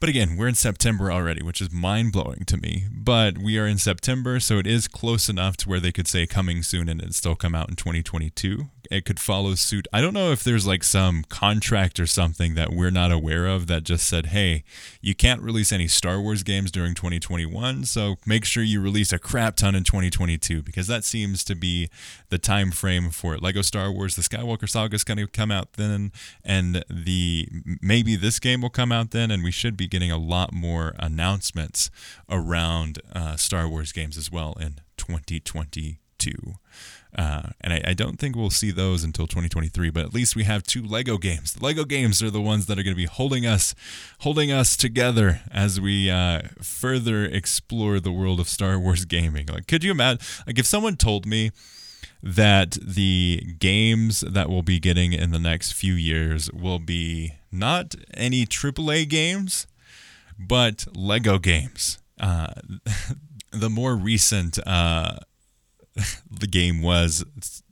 But 0.00 0.08
again, 0.08 0.38
we're 0.38 0.48
in 0.48 0.54
September 0.54 1.12
already, 1.12 1.42
which 1.42 1.60
is 1.60 1.70
mind 1.70 2.12
blowing 2.12 2.44
to 2.46 2.56
me. 2.56 2.86
But 2.90 3.36
we 3.36 3.58
are 3.58 3.66
in 3.66 3.76
September, 3.76 4.40
so 4.40 4.58
it 4.58 4.66
is 4.66 4.88
close 4.88 5.28
enough 5.28 5.58
to 5.58 5.68
where 5.68 5.80
they 5.80 5.92
could 5.92 6.08
say 6.08 6.26
coming 6.26 6.62
soon 6.62 6.88
and 6.88 7.02
it 7.02 7.14
still 7.14 7.34
come 7.34 7.54
out 7.54 7.68
in 7.68 7.76
2022 7.76 8.70
it 8.90 9.04
could 9.04 9.20
follow 9.20 9.54
suit. 9.54 9.86
I 9.92 10.00
don't 10.00 10.12
know 10.12 10.32
if 10.32 10.42
there's 10.42 10.66
like 10.66 10.82
some 10.82 11.22
contract 11.28 12.00
or 12.00 12.06
something 12.06 12.54
that 12.56 12.72
we're 12.72 12.90
not 12.90 13.12
aware 13.12 13.46
of 13.46 13.68
that 13.68 13.84
just 13.84 14.06
said, 14.06 14.26
hey, 14.26 14.64
you 15.00 15.14
can't 15.14 15.40
release 15.40 15.70
any 15.70 15.86
Star 15.86 16.20
Wars 16.20 16.42
games 16.42 16.72
during 16.72 16.94
2021, 16.94 17.84
so 17.84 18.16
make 18.26 18.44
sure 18.44 18.64
you 18.64 18.80
release 18.80 19.12
a 19.12 19.18
crap 19.18 19.56
ton 19.56 19.76
in 19.76 19.84
2022 19.84 20.62
because 20.62 20.88
that 20.88 21.04
seems 21.04 21.44
to 21.44 21.54
be 21.54 21.88
the 22.30 22.38
time 22.38 22.72
frame 22.72 23.10
for 23.10 23.34
it. 23.34 23.42
Lego 23.42 23.62
Star 23.62 23.92
Wars: 23.92 24.16
The 24.16 24.22
Skywalker 24.22 24.68
Saga 24.68 24.96
is 24.96 25.04
going 25.04 25.18
to 25.18 25.28
come 25.28 25.52
out 25.52 25.74
then, 25.74 26.10
and 26.44 26.84
the 26.90 27.48
maybe 27.80 28.16
this 28.16 28.40
game 28.40 28.60
will 28.60 28.70
come 28.70 28.90
out 28.90 29.12
then, 29.12 29.30
and 29.30 29.44
we 29.44 29.52
should 29.52 29.76
be 29.76 29.86
getting 29.86 30.10
a 30.10 30.18
lot 30.18 30.52
more 30.52 30.94
announcements 30.98 31.90
around 32.28 33.00
uh, 33.14 33.36
Star 33.36 33.68
Wars 33.68 33.92
games 33.92 34.18
as 34.18 34.32
well 34.32 34.54
in 34.60 34.80
2022. 34.96 36.56
Uh, 37.16 37.50
and 37.60 37.72
I, 37.72 37.82
I, 37.88 37.94
don't 37.94 38.18
think 38.18 38.36
we'll 38.36 38.50
see 38.50 38.70
those 38.70 39.02
until 39.02 39.26
2023, 39.26 39.90
but 39.90 40.04
at 40.04 40.14
least 40.14 40.36
we 40.36 40.44
have 40.44 40.62
two 40.62 40.82
Lego 40.82 41.18
games. 41.18 41.54
The 41.54 41.64
Lego 41.64 41.84
games 41.84 42.22
are 42.22 42.30
the 42.30 42.40
ones 42.40 42.66
that 42.66 42.78
are 42.78 42.84
going 42.84 42.94
to 42.94 43.00
be 43.00 43.06
holding 43.06 43.44
us, 43.44 43.74
holding 44.20 44.52
us 44.52 44.76
together 44.76 45.40
as 45.50 45.80
we 45.80 46.08
uh, 46.08 46.42
further 46.62 47.24
explore 47.24 47.98
the 47.98 48.12
world 48.12 48.38
of 48.38 48.48
Star 48.48 48.78
Wars 48.78 49.04
gaming. 49.04 49.46
Like, 49.46 49.66
could 49.66 49.82
you 49.82 49.90
imagine? 49.90 50.24
Like, 50.46 50.58
if 50.58 50.66
someone 50.66 50.96
told 50.96 51.26
me 51.26 51.50
that 52.22 52.78
the 52.80 53.42
games 53.58 54.20
that 54.20 54.48
we'll 54.48 54.62
be 54.62 54.78
getting 54.78 55.12
in 55.12 55.30
the 55.30 55.38
next 55.38 55.72
few 55.72 55.94
years 55.94 56.50
will 56.52 56.78
be 56.78 57.34
not 57.50 57.94
any 58.14 58.46
AAA 58.46 59.08
games, 59.08 59.66
but 60.38 60.86
Lego 60.94 61.38
games. 61.38 61.98
Uh, 62.18 62.52
the 63.50 63.70
more 63.70 63.96
recent 63.96 64.58
uh, 64.66 65.16
the 66.30 66.46
game 66.46 66.82
was 66.82 67.24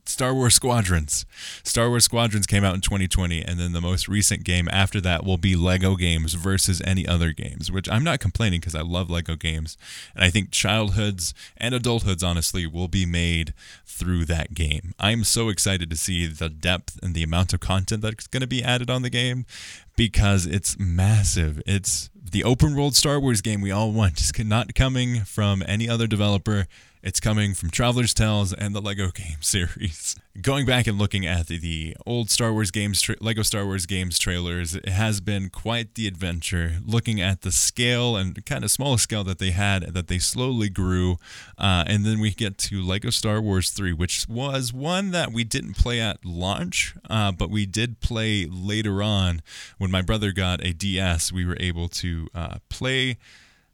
Star 0.09 0.33
Wars 0.33 0.55
Squadrons. 0.55 1.25
Star 1.63 1.87
Wars 1.87 2.03
Squadrons 2.03 2.47
came 2.47 2.63
out 2.63 2.73
in 2.73 2.81
2020, 2.81 3.43
and 3.43 3.59
then 3.59 3.73
the 3.73 3.81
most 3.81 4.07
recent 4.07 4.43
game 4.43 4.67
after 4.71 4.99
that 5.01 5.23
will 5.23 5.37
be 5.37 5.55
Lego 5.55 5.95
games 5.95 6.33
versus 6.33 6.81
any 6.83 7.07
other 7.07 7.31
games, 7.31 7.71
which 7.71 7.87
I'm 7.89 8.03
not 8.03 8.19
complaining 8.19 8.59
because 8.59 8.75
I 8.75 8.81
love 8.81 9.09
Lego 9.09 9.35
games. 9.35 9.77
And 10.15 10.23
I 10.23 10.29
think 10.29 10.51
childhoods 10.51 11.33
and 11.57 11.75
adulthoods, 11.75 12.23
honestly, 12.23 12.65
will 12.65 12.87
be 12.87 13.05
made 13.05 13.53
through 13.85 14.25
that 14.25 14.53
game. 14.53 14.93
I'm 14.99 15.23
so 15.23 15.49
excited 15.49 15.89
to 15.91 15.95
see 15.95 16.25
the 16.25 16.49
depth 16.49 16.99
and 17.03 17.13
the 17.13 17.23
amount 17.23 17.53
of 17.53 17.59
content 17.59 18.01
that's 18.01 18.27
going 18.27 18.41
to 18.41 18.47
be 18.47 18.63
added 18.63 18.89
on 18.89 19.03
the 19.03 19.09
game 19.09 19.45
because 19.95 20.45
it's 20.45 20.77
massive. 20.79 21.61
It's 21.67 22.09
the 22.31 22.43
open 22.43 22.75
world 22.75 22.95
Star 22.95 23.19
Wars 23.19 23.41
game 23.41 23.61
we 23.61 23.71
all 23.71 23.91
want. 23.91 24.13
It's 24.13 24.37
not 24.39 24.73
coming 24.75 25.21
from 25.21 25.63
any 25.67 25.87
other 25.87 26.07
developer. 26.07 26.67
It's 27.01 27.21
coming 27.21 27.53
from 27.53 27.69
Traveller's 27.69 28.13
Tales 28.13 28.51
and 28.51 28.75
the 28.75 28.81
Lego 28.81 29.09
game 29.11 29.37
series. 29.41 30.17
Going 30.41 30.65
back 30.65 30.85
and 30.85 30.97
looking 30.97 31.25
at 31.25 31.47
the, 31.47 31.57
the 31.57 31.95
old 32.05 32.29
Star 32.29 32.51
Wars 32.51 32.71
games, 32.71 33.01
tra- 33.01 33.15
Lego 33.21 33.41
Star 33.41 33.65
Wars 33.65 33.85
games 33.85 34.19
trailers, 34.19 34.75
it 34.75 34.89
has 34.89 35.21
been 35.21 35.49
quite 35.49 35.95
the 35.95 36.07
adventure. 36.07 36.79
Looking 36.85 37.21
at 37.21 37.41
the 37.41 37.53
scale 37.53 38.17
and 38.17 38.45
kind 38.45 38.65
of 38.65 38.71
small 38.71 38.97
scale 38.97 39.23
that 39.23 39.39
they 39.39 39.51
had, 39.51 39.93
that 39.93 40.07
they 40.07 40.19
slowly 40.19 40.67
grew, 40.67 41.13
uh, 41.57 41.85
and 41.87 42.05
then 42.05 42.19
we 42.19 42.31
get 42.31 42.57
to 42.57 42.81
Lego 42.81 43.11
Star 43.11 43.39
Wars 43.39 43.69
3, 43.69 43.93
which 43.93 44.27
was 44.27 44.73
one 44.73 45.11
that 45.11 45.31
we 45.31 45.45
didn't 45.45 45.77
play 45.77 46.01
at 46.01 46.25
launch, 46.25 46.95
uh, 47.09 47.31
but 47.31 47.49
we 47.49 47.65
did 47.65 48.01
play 48.01 48.45
later 48.45 49.01
on 49.01 49.41
when 49.77 49.89
my 49.89 50.01
brother 50.01 50.33
got 50.33 50.61
a 50.65 50.73
DS. 50.73 51.31
We 51.31 51.45
were 51.45 51.57
able 51.61 51.87
to 51.89 52.27
uh, 52.35 52.57
play 52.67 53.17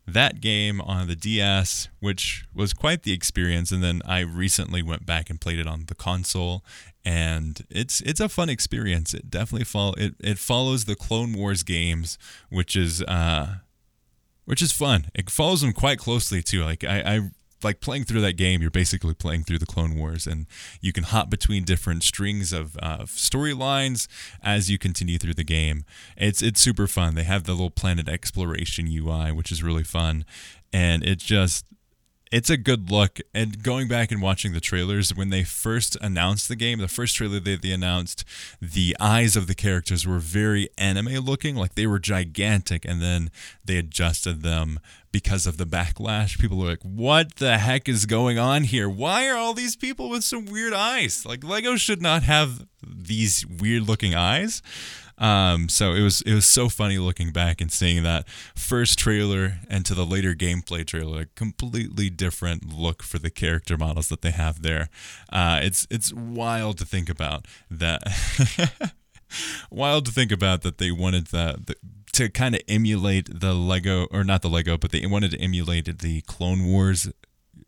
that 0.08 0.40
game 0.40 0.82
on 0.82 1.08
the 1.08 1.16
DS, 1.16 1.90
which 2.00 2.46
was 2.54 2.74
quite 2.74 3.04
the 3.04 3.14
experience. 3.14 3.72
And 3.72 3.84
then 3.84 4.02
I 4.06 4.20
recently 4.20 4.84
went 4.84 5.06
back 5.06 5.30
and 5.30 5.42
played 5.42 5.60
it 5.60 5.68
on 5.68 5.86
the 5.88 5.96
console, 5.96 6.64
and 7.04 7.62
it's 7.70 8.02
it's 8.02 8.20
a 8.20 8.30
fun 8.30 8.50
experience. 8.50 9.14
It 9.14 9.30
definitely 9.30 9.66
follow 9.66 9.94
it, 9.98 10.16
it 10.20 10.38
follows 10.38 10.86
the 10.86 10.96
Clone 10.96 11.34
Wars 11.34 11.64
games, 11.64 12.18
which 12.50 12.76
is 12.76 13.02
uh, 13.04 13.56
which 14.46 14.62
is 14.62 14.72
fun. 14.72 15.08
It 15.14 15.30
follows 15.30 15.62
them 15.62 15.74
quite 15.74 15.98
closely 15.98 16.42
too. 16.42 16.64
Like 16.64 16.84
I, 16.84 17.00
I 17.00 17.20
like 17.66 17.82
playing 17.82 18.06
through 18.06 18.22
that 18.22 18.38
game, 18.38 18.62
you're 18.62 18.72
basically 18.72 19.14
playing 19.14 19.44
through 19.44 19.58
the 19.58 19.66
Clone 19.66 19.96
Wars, 19.96 20.26
and 20.26 20.46
you 20.80 20.94
can 20.94 21.04
hop 21.04 21.30
between 21.30 21.66
different 21.66 22.04
strings 22.04 22.54
of 22.54 22.78
uh, 22.82 23.00
storylines 23.00 24.08
as 24.42 24.70
you 24.70 24.78
continue 24.78 25.18
through 25.18 25.34
the 25.34 25.44
game. 25.44 25.84
It's 26.16 26.42
it's 26.42 26.62
super 26.62 26.88
fun. 26.88 27.16
They 27.16 27.24
have 27.24 27.44
the 27.44 27.52
little 27.52 27.72
planet 27.72 28.08
exploration 28.08 28.88
UI, 28.88 29.32
which 29.34 29.52
is 29.52 29.64
really 29.64 29.84
fun, 29.84 30.24
and 30.72 31.04
it 31.04 31.18
just 31.18 31.66
it's 32.36 32.50
a 32.50 32.58
good 32.58 32.92
look. 32.92 33.22
And 33.34 33.64
going 33.64 33.88
back 33.88 34.12
and 34.12 34.22
watching 34.22 34.52
the 34.52 34.60
trailers, 34.60 35.16
when 35.16 35.30
they 35.30 35.46
first 35.46 35.96
announced 36.02 36.50
the 36.50 36.58
game, 36.58 36.80
the 36.80 36.90
first 36.90 37.16
trailer 37.16 37.40
they 37.40 37.72
announced, 37.72 38.26
the 38.62 38.94
eyes 39.00 39.38
of 39.38 39.48
the 39.48 39.56
characters 39.56 40.06
were 40.06 40.20
very 40.20 40.68
anime 40.78 41.24
looking, 41.24 41.56
like 41.56 41.76
they 41.76 41.88
were 41.88 41.98
gigantic, 41.98 42.84
and 42.84 43.02
then 43.02 43.32
they 43.64 43.78
adjusted 43.78 44.44
them 44.44 44.82
because 45.14 45.48
of 45.48 45.56
the 45.56 45.66
backlash. 45.66 46.38
People 46.38 46.58
were 46.58 46.68
like, 46.68 46.84
what 46.84 47.38
the 47.38 47.58
heck 47.58 47.88
is 47.88 48.06
going 48.06 48.38
on 48.38 48.66
here? 48.66 48.90
Why 48.90 49.30
are 49.30 49.38
all 49.38 49.54
these 49.54 49.78
people 49.78 50.10
with 50.10 50.26
some 50.26 50.46
weird 50.46 50.74
eyes? 50.74 51.26
Like, 51.26 51.42
Lego 51.42 51.78
should 51.78 52.02
not 52.02 52.24
have 52.24 52.68
these 52.86 53.46
weird 53.46 53.84
looking 53.84 54.14
eyes. 54.14 54.62
Um, 55.18 55.70
so 55.70 55.94
it 55.94 56.02
was 56.02 56.22
it 56.22 56.34
was 56.34 56.46
so 56.46 56.68
funny 56.68 56.98
looking 56.98 57.32
back 57.32 57.62
and 57.62 57.72
seeing 57.72 58.04
that 58.04 58.28
first 58.56 59.00
trailer 59.00 59.60
and 59.70 59.86
to 59.86 59.94
the 59.94 60.06
later 60.06 60.34
gameplay 60.34 60.86
trailer, 60.86 61.22
a 61.22 61.26
completely 61.26 62.10
different 62.10 62.74
look 62.74 63.02
for 63.02 63.18
the 63.18 63.30
character 63.30 63.78
models 63.78 64.10
that 64.10 64.22
they 64.22 64.32
have 64.32 64.62
there. 64.62 64.90
Uh, 65.32 65.60
it's 65.64 65.88
it's 65.90 66.14
wild 66.14 66.78
to 66.80 66.86
think 66.86 67.10
about 67.10 67.46
that. 67.72 68.04
wild 69.72 70.06
to 70.06 70.12
think 70.12 70.32
about 70.32 70.62
that 70.64 70.78
they 70.78 70.92
wanted 70.92 71.28
the, 71.28 71.76
to 72.14 72.30
kind 72.30 72.56
of 72.56 72.62
emulate 72.68 73.40
the 73.40 73.54
Lego 73.54 74.08
or 74.12 74.24
not 74.24 74.42
the 74.42 74.50
Lego, 74.50 74.78
but 74.78 74.92
they 74.92 75.06
wanted 75.06 75.32
to 75.32 75.40
emulate 75.40 76.00
the 76.00 76.22
Clone 76.22 76.66
Wars 76.66 77.10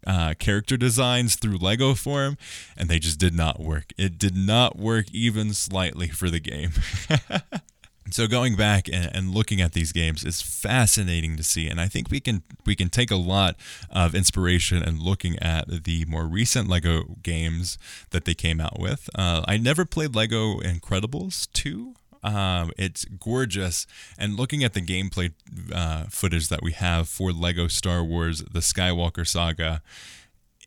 uh, 0.08 0.34
character 0.40 0.78
designs 0.78 1.36
through 1.36 1.58
Lego 1.58 1.94
form, 1.94 2.38
and 2.78 2.90
they 2.90 2.98
just 2.98 3.20
did 3.20 3.36
not 3.36 3.60
work. 3.60 3.92
It 3.98 4.18
did 4.18 4.36
not 4.36 4.78
work 4.78 5.06
even 5.12 5.54
slightly 5.54 6.08
for 6.08 6.30
the 6.30 6.40
game. 6.40 6.72
so 8.10 8.26
going 8.26 8.56
back 8.56 8.88
and, 8.92 9.32
looking 9.32 9.60
at 9.60 9.74
these 9.74 9.92
games 9.92 10.24
is 10.24 10.42
fascinating 10.42 11.36
to 11.36 11.44
see, 11.44 11.68
and 11.68 11.82
I 11.82 11.88
think 11.88 12.10
we 12.10 12.22
can 12.22 12.42
we 12.66 12.76
can 12.76 12.90
take 12.90 13.12
a 13.12 13.18
lot 13.18 13.58
of 13.92 14.16
inspiration 14.16 14.78
and 14.78 15.00
in 15.00 15.04
looking 15.04 15.38
at 15.40 15.84
the 15.84 16.06
more 16.06 16.26
recent 16.26 16.70
Lego 16.70 17.18
games 17.22 17.78
that 18.12 18.24
they 18.24 18.34
came 18.34 18.62
out 18.62 18.80
with. 18.80 19.10
Uh, 19.14 19.44
I 19.46 19.58
never 19.58 19.86
played 19.86 20.16
Lego 20.16 20.60
Incredibles 20.60 21.52
two. 21.52 21.96
Um, 22.24 22.72
it's 22.78 23.06
gorgeous. 23.06 23.88
And 24.18 24.36
looking 24.36 24.64
at 24.64 24.74
the 24.74 24.82
gameplay 24.82 25.34
uh, 25.74 26.06
footage 26.10 26.50
that 26.50 26.62
we 26.62 26.74
have 26.74 27.10
for 27.10 27.32
Lego 27.32 27.68
Star 27.68 28.04
Wars 28.04 28.44
The 28.52 28.60
Skywalker 28.60 29.28
Saga 29.28 29.82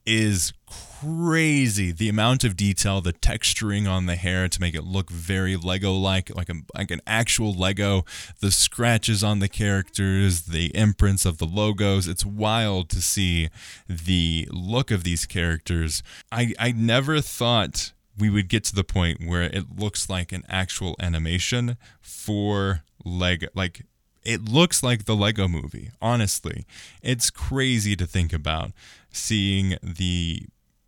is 0.07 0.53
crazy. 1.01 1.93
The 1.93 2.09
amount 2.09 2.43
of 2.43 2.57
detail, 2.57 3.01
the 3.01 3.13
texturing 3.13 3.89
on 3.89 4.07
the 4.07 4.17
hair 4.17 4.49
to 4.49 4.61
make 4.61 4.75
it 4.75 4.85
look 4.85 5.11
very 5.11 5.57
Lego 5.57 5.93
like, 5.93 6.35
like, 6.35 6.49
a, 6.49 6.55
like 6.75 6.91
an 6.91 7.01
actual 7.07 7.53
Lego, 7.53 8.05
the 8.41 8.51
scratches 8.51 9.23
on 9.23 9.41
the 9.41 9.49
characters, 9.49 10.43
the 10.43 10.75
imprints 10.75 11.25
of 11.25 11.39
the 11.39 11.47
logos. 11.47 12.09
It's 12.09 12.25
wild 12.25 12.89
to 12.91 13.01
see 13.01 13.49
the 13.89 14.49
look 14.51 14.91
of 14.91 15.05
these 15.05 15.27
characters. 15.27 16.03
I, 16.33 16.55
I 16.59 16.73
never 16.73 17.21
thought 17.21 17.93
we 18.21 18.31
would 18.31 18.49
get 18.49 18.65
to 18.65 18.75
the 18.75 18.85
point 18.85 19.27
where 19.27 19.43
it 19.43 19.79
looks 19.79 20.09
like 20.09 20.33
an 20.33 20.45
actual 20.49 20.95
animation 21.01 21.77
for 22.01 22.83
Lego. 23.05 23.49
Like 23.55 23.87
it 24.25 24.43
looks 24.43 24.83
like 24.83 25.05
the 25.05 25.17
Lego 25.17 25.49
movie, 25.49 25.91
honestly. 26.01 26.67
It's 27.03 27.31
crazy 27.31 27.97
to 27.97 28.07
think 28.07 28.33
about 28.33 28.73
seeing 29.11 29.77
the 29.83 30.47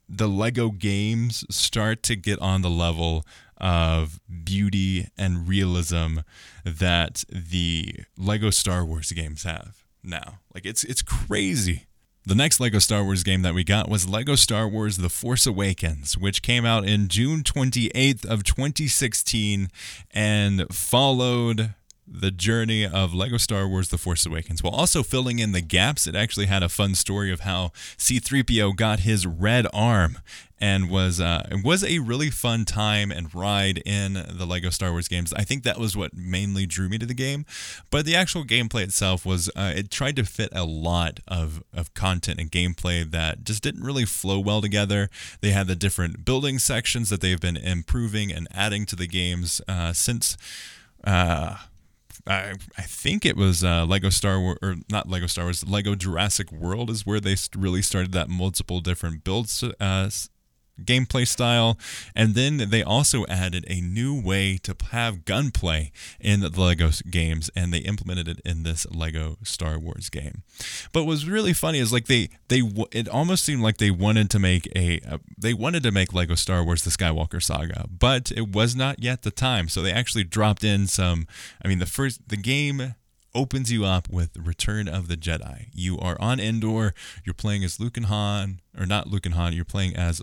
the 0.08 0.28
Lego 0.28 0.70
games 0.70 1.44
start 1.48 2.02
to 2.02 2.16
get 2.16 2.38
on 2.40 2.60
the 2.60 2.70
level 2.70 3.24
of 3.56 4.20
beauty 4.44 5.08
and 5.16 5.48
realism 5.48 6.18
that 6.64 7.24
the 7.30 7.94
Lego 8.18 8.50
Star 8.50 8.84
Wars 8.84 9.12
games 9.12 9.44
have 9.44 9.84
now. 10.02 10.40
Like 10.54 10.66
it's 10.66 10.84
it's 10.84 11.02
crazy. 11.02 11.86
The 12.24 12.36
next 12.36 12.60
LEGO 12.60 12.78
Star 12.78 13.02
Wars 13.02 13.24
game 13.24 13.42
that 13.42 13.52
we 13.52 13.64
got 13.64 13.88
was 13.88 14.08
LEGO 14.08 14.36
Star 14.36 14.68
Wars 14.68 14.96
The 14.96 15.08
Force 15.08 15.44
Awakens, 15.44 16.16
which 16.16 16.40
came 16.40 16.64
out 16.64 16.84
in 16.84 17.08
June 17.08 17.42
28th 17.42 18.24
of 18.24 18.44
2016 18.44 19.68
and 20.12 20.72
followed 20.72 21.74
the 22.06 22.30
journey 22.30 22.84
of 22.86 23.14
Lego 23.14 23.36
Star 23.36 23.68
Wars 23.68 23.88
The 23.88 23.98
Force 23.98 24.26
Awakens 24.26 24.62
while 24.62 24.74
also 24.74 25.02
filling 25.02 25.38
in 25.38 25.52
the 25.52 25.60
gaps. 25.60 26.06
It 26.06 26.14
actually 26.14 26.46
had 26.46 26.62
a 26.62 26.68
fun 26.68 26.94
story 26.94 27.32
of 27.32 27.40
how 27.40 27.70
C3PO 27.96 28.76
got 28.76 29.00
his 29.00 29.26
red 29.26 29.66
arm 29.72 30.18
and 30.62 30.88
was 30.88 31.20
uh, 31.20 31.48
was 31.64 31.82
a 31.82 31.98
really 31.98 32.30
fun 32.30 32.64
time 32.64 33.10
and 33.10 33.34
ride 33.34 33.82
in 33.84 34.14
the 34.14 34.46
Lego 34.46 34.70
Star 34.70 34.92
Wars 34.92 35.08
games. 35.08 35.32
I 35.32 35.42
think 35.42 35.64
that 35.64 35.78
was 35.78 35.96
what 35.96 36.14
mainly 36.14 36.66
drew 36.66 36.88
me 36.88 36.98
to 36.98 37.06
the 37.06 37.14
game, 37.14 37.44
but 37.90 38.06
the 38.06 38.14
actual 38.14 38.44
gameplay 38.44 38.82
itself 38.82 39.26
was 39.26 39.50
uh, 39.56 39.72
it 39.74 39.90
tried 39.90 40.14
to 40.16 40.24
fit 40.24 40.50
a 40.52 40.64
lot 40.64 41.18
of 41.26 41.64
of 41.72 41.92
content 41.94 42.40
and 42.40 42.50
gameplay 42.50 43.08
that 43.10 43.42
just 43.42 43.62
didn't 43.62 43.82
really 43.82 44.04
flow 44.04 44.38
well 44.38 44.60
together. 44.60 45.10
They 45.40 45.50
had 45.50 45.66
the 45.66 45.76
different 45.76 46.24
building 46.24 46.60
sections 46.60 47.10
that 47.10 47.20
they've 47.20 47.40
been 47.40 47.56
improving 47.56 48.32
and 48.32 48.46
adding 48.52 48.86
to 48.86 48.96
the 48.96 49.08
games 49.08 49.60
uh, 49.66 49.92
since. 49.92 50.36
Uh, 51.04 51.56
I, 52.26 52.54
I 52.78 52.82
think 52.82 53.26
it 53.26 53.36
was 53.36 53.64
uh, 53.64 53.84
Lego 53.84 54.10
Star 54.10 54.38
Wars, 54.38 54.58
or 54.62 54.76
not 54.90 55.08
Lego 55.08 55.26
Star 55.26 55.44
Wars, 55.44 55.66
Lego 55.66 55.94
Jurassic 55.94 56.52
World 56.52 56.88
is 56.90 57.04
where 57.04 57.20
they 57.20 57.36
really 57.56 57.82
started 57.82 58.12
that 58.12 58.28
multiple 58.28 58.80
different 58.80 59.24
builds 59.24 59.62
uh, 59.62 60.10
gameplay 60.80 61.26
style. 61.26 61.78
And 62.14 62.34
then 62.34 62.70
they 62.70 62.82
also 62.82 63.26
added 63.26 63.64
a 63.68 63.80
new 63.80 64.20
way 64.20 64.58
to 64.58 64.76
have 64.90 65.24
gunplay 65.24 65.92
in 66.20 66.40
the 66.40 66.48
Lego 66.48 66.90
games, 67.10 67.50
and 67.56 67.72
they 67.72 67.78
implemented 67.78 68.28
it 68.28 68.40
in 68.44 68.62
this 68.62 68.86
Lego 68.90 69.38
Star 69.42 69.78
Wars 69.78 70.08
game. 70.08 70.42
But 70.92 71.02
what 71.02 71.08
was 71.08 71.28
really 71.28 71.52
funny 71.52 71.78
is 71.78 71.92
like 71.92 72.06
they 72.06 72.28
they 72.48 72.62
it 72.92 73.08
almost 73.08 73.44
seemed 73.44 73.62
like 73.62 73.78
they 73.78 73.90
wanted 73.90 74.30
to 74.30 74.38
make 74.38 74.66
a, 74.76 75.00
a 75.06 75.20
they 75.38 75.54
wanted 75.54 75.82
to 75.82 75.92
make 75.92 76.12
Lego 76.12 76.34
Star 76.34 76.64
Wars 76.64 76.82
the 76.82 76.90
Skywalker 76.90 77.42
Saga, 77.42 77.86
but 77.88 78.30
it 78.32 78.48
was 78.48 78.76
not 78.76 79.02
yet 79.02 79.22
the 79.22 79.30
time. 79.30 79.68
So 79.68 79.82
they 79.82 79.92
actually 79.92 80.24
dropped 80.24 80.64
in 80.64 80.86
some. 80.86 81.26
I 81.64 81.68
mean, 81.68 81.78
the 81.78 81.86
first 81.86 82.28
the 82.28 82.36
game 82.36 82.94
opens 83.34 83.72
you 83.72 83.84
up 83.84 84.08
with 84.10 84.36
Return 84.36 84.88
of 84.88 85.08
the 85.08 85.16
Jedi. 85.16 85.66
You 85.72 85.98
are 85.98 86.16
on 86.20 86.38
Endor. 86.38 86.94
You're 87.24 87.34
playing 87.34 87.64
as 87.64 87.80
Luke 87.80 87.96
and 87.96 88.06
Han, 88.06 88.60
or 88.78 88.86
not 88.86 89.08
Luke 89.08 89.26
and 89.26 89.34
Han. 89.34 89.52
You're 89.52 89.64
playing 89.64 89.96
as 89.96 90.22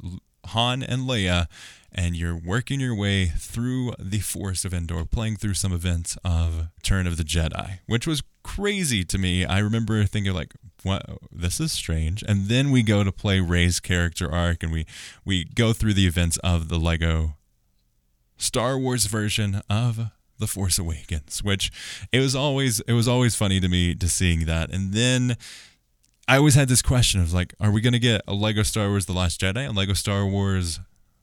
Han 0.50 0.84
and 0.84 1.04
Leia, 1.04 1.48
and 1.92 2.16
you're 2.16 2.38
working 2.38 2.80
your 2.80 2.96
way 2.96 3.26
through 3.26 3.94
the 4.00 4.20
Forest 4.20 4.66
of 4.66 4.74
Endor, 4.74 5.06
playing 5.06 5.38
through 5.38 5.56
some 5.56 5.74
events 5.74 6.18
of 6.24 6.68
Turn 6.84 7.08
of 7.08 7.18
the 7.18 7.24
Jedi, 7.24 7.80
which 7.88 8.06
was 8.06 8.24
crazy 8.44 9.04
to 9.06 9.18
me. 9.18 9.46
I 9.46 9.60
remember 9.60 10.04
thinking 10.06 10.34
like, 10.34 10.54
"What? 10.84 11.06
This 11.32 11.60
is 11.60 11.72
strange." 11.72 12.24
And 12.28 12.48
then 12.48 12.72
we 12.72 12.84
go 12.84 13.04
to 13.04 13.12
play 13.12 13.40
Rey's 13.40 13.80
character 13.80 14.32
arc, 14.32 14.64
and 14.64 14.72
we 14.72 14.86
we 15.26 15.46
go 15.46 15.74
through 15.74 15.94
the 15.96 16.08
events 16.08 16.38
of 16.38 16.70
the 16.70 16.80
Lego 16.80 17.36
Star 18.38 18.78
Wars 18.78 19.06
version 19.06 19.62
of 19.70 20.12
the 20.40 20.48
Force 20.48 20.80
Awakens, 20.80 21.44
which 21.44 21.72
it 22.12 22.20
was 22.20 22.36
always 22.36 22.80
it 22.82 22.94
was 22.94 23.08
always 23.08 23.36
funny 23.36 23.60
to 23.60 23.68
me 23.68 23.94
to 23.96 24.08
seeing 24.08 24.46
that, 24.46 24.72
and 24.72 24.94
then 24.94 25.38
I 26.30 26.38
always 26.38 26.54
had 26.54 26.68
this 26.68 26.84
question 26.84 27.22
of 27.22 27.34
like, 27.34 27.56
are 27.60 27.72
we 27.72 27.82
to 27.82 27.98
get 27.98 28.22
a 28.28 28.36
Lego 28.36 28.62
Star 28.62 28.88
Wars 28.90 29.08
The 29.08 29.14
Last 29.14 29.42
Jedi 29.42 29.68
and 29.68 29.76
Lego 29.76 29.94
Star 29.94 30.28
Wars 30.28 30.80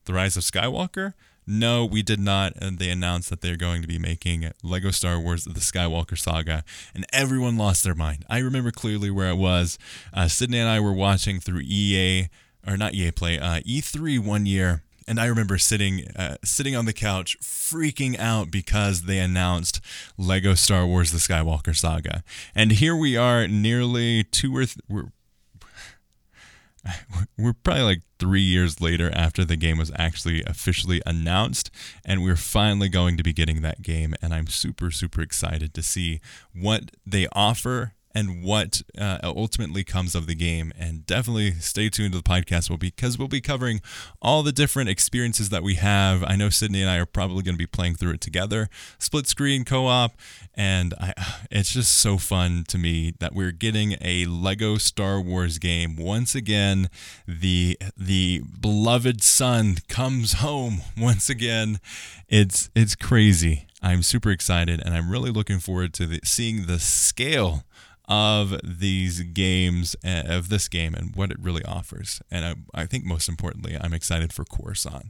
The 0.06 0.12
Rise 0.12 0.36
of 0.36 0.42
Skywalker? 0.42 1.14
No, 1.46 1.84
we 1.84 2.02
did 2.02 2.18
not. 2.18 2.54
And 2.56 2.80
they 2.80 2.90
announced 2.90 3.30
that 3.30 3.40
they're 3.40 3.56
going 3.56 3.82
to 3.82 3.86
be 3.86 4.00
making 4.00 4.50
Lego 4.64 4.90
Star 4.90 5.20
Wars 5.20 5.44
The 5.44 5.60
Skywalker 5.60 6.18
Saga, 6.18 6.64
and 6.92 7.06
everyone 7.12 7.56
lost 7.56 7.84
their 7.84 7.94
mind. 7.94 8.24
I 8.28 8.38
remember 8.38 8.72
clearly 8.72 9.12
where 9.12 9.30
it 9.30 9.36
was. 9.36 9.78
Uh, 10.12 10.26
Sydney 10.26 10.58
and 10.58 10.68
I 10.68 10.80
were 10.80 10.92
watching 10.92 11.38
through 11.38 11.60
EA, 11.60 12.28
or 12.66 12.76
not 12.76 12.94
EA 12.94 13.12
Play, 13.12 13.38
uh, 13.38 13.60
E3 13.60 14.18
one 14.18 14.44
year. 14.44 14.82
And 15.08 15.20
I 15.20 15.26
remember 15.26 15.56
sitting, 15.58 16.08
uh, 16.16 16.36
sitting 16.42 16.74
on 16.74 16.84
the 16.84 16.92
couch, 16.92 17.36
freaking 17.40 18.18
out 18.18 18.50
because 18.50 19.02
they 19.02 19.18
announced 19.18 19.80
Lego 20.18 20.54
Star 20.54 20.86
Wars: 20.86 21.12
The 21.12 21.18
Skywalker 21.18 21.76
Saga. 21.76 22.24
And 22.54 22.72
here 22.72 22.96
we 22.96 23.16
are, 23.16 23.46
nearly 23.46 24.24
two 24.24 24.56
or 24.56 24.66
th- 24.66 24.78
we're 24.88 25.12
we're 27.38 27.52
probably 27.52 27.82
like 27.82 28.02
three 28.18 28.40
years 28.40 28.80
later 28.80 29.10
after 29.14 29.44
the 29.44 29.56
game 29.56 29.78
was 29.78 29.92
actually 29.96 30.42
officially 30.44 31.02
announced, 31.06 31.70
and 32.04 32.22
we're 32.22 32.36
finally 32.36 32.88
going 32.88 33.16
to 33.16 33.22
be 33.22 33.32
getting 33.32 33.62
that 33.62 33.82
game. 33.82 34.14
And 34.22 34.32
I'm 34.32 34.46
super, 34.46 34.90
super 34.90 35.20
excited 35.20 35.74
to 35.74 35.82
see 35.82 36.20
what 36.52 36.90
they 37.06 37.26
offer 37.32 37.94
and 38.16 38.42
what 38.42 38.80
uh, 38.98 39.18
ultimately 39.22 39.84
comes 39.84 40.14
of 40.14 40.26
the 40.26 40.34
game. 40.34 40.72
And 40.78 41.04
definitely 41.04 41.52
stay 41.52 41.90
tuned 41.90 42.12
to 42.14 42.18
the 42.18 42.24
podcast 42.24 42.76
because 42.78 43.18
we'll 43.18 43.28
be 43.28 43.42
covering 43.42 43.82
all 44.22 44.42
the 44.42 44.52
different 44.52 44.88
experiences 44.88 45.50
that 45.50 45.62
we 45.62 45.74
have. 45.74 46.24
I 46.24 46.34
know 46.34 46.48
Sydney 46.48 46.80
and 46.80 46.90
I 46.90 46.96
are 46.96 47.04
probably 47.04 47.42
going 47.42 47.56
to 47.56 47.58
be 47.58 47.66
playing 47.66 47.96
through 47.96 48.12
it 48.12 48.22
together, 48.22 48.70
split 48.98 49.26
screen 49.26 49.66
co-op, 49.66 50.12
and 50.54 50.94
I, 50.98 51.12
it's 51.50 51.74
just 51.74 51.94
so 51.94 52.16
fun 52.16 52.64
to 52.68 52.78
me 52.78 53.12
that 53.18 53.34
we're 53.34 53.52
getting 53.52 53.96
a 54.00 54.24
Lego 54.24 54.78
Star 54.78 55.20
Wars 55.20 55.58
game 55.58 55.94
once 55.96 56.34
again. 56.34 56.88
The 57.28 57.78
the 57.98 58.40
beloved 58.58 59.22
son 59.22 59.76
comes 59.88 60.34
home 60.34 60.80
once 60.96 61.28
again. 61.28 61.80
It's 62.30 62.70
it's 62.74 62.94
crazy. 62.94 63.66
I'm 63.82 64.02
super 64.02 64.30
excited, 64.30 64.80
and 64.82 64.94
I'm 64.94 65.10
really 65.10 65.30
looking 65.30 65.58
forward 65.58 65.92
to 65.94 66.06
the, 66.06 66.20
seeing 66.24 66.66
the 66.66 66.80
scale 66.80 67.65
of 68.08 68.60
these 68.62 69.20
games 69.22 69.96
uh, 70.04 70.22
of 70.26 70.48
this 70.48 70.68
game 70.68 70.94
and 70.94 71.14
what 71.16 71.30
it 71.30 71.38
really 71.40 71.64
offers. 71.64 72.20
And 72.30 72.44
I, 72.74 72.82
I 72.82 72.86
think 72.86 73.04
most 73.04 73.28
importantly, 73.28 73.76
I'm 73.80 73.92
excited 73.92 74.32
for 74.32 74.44
Coruscant. 74.44 75.06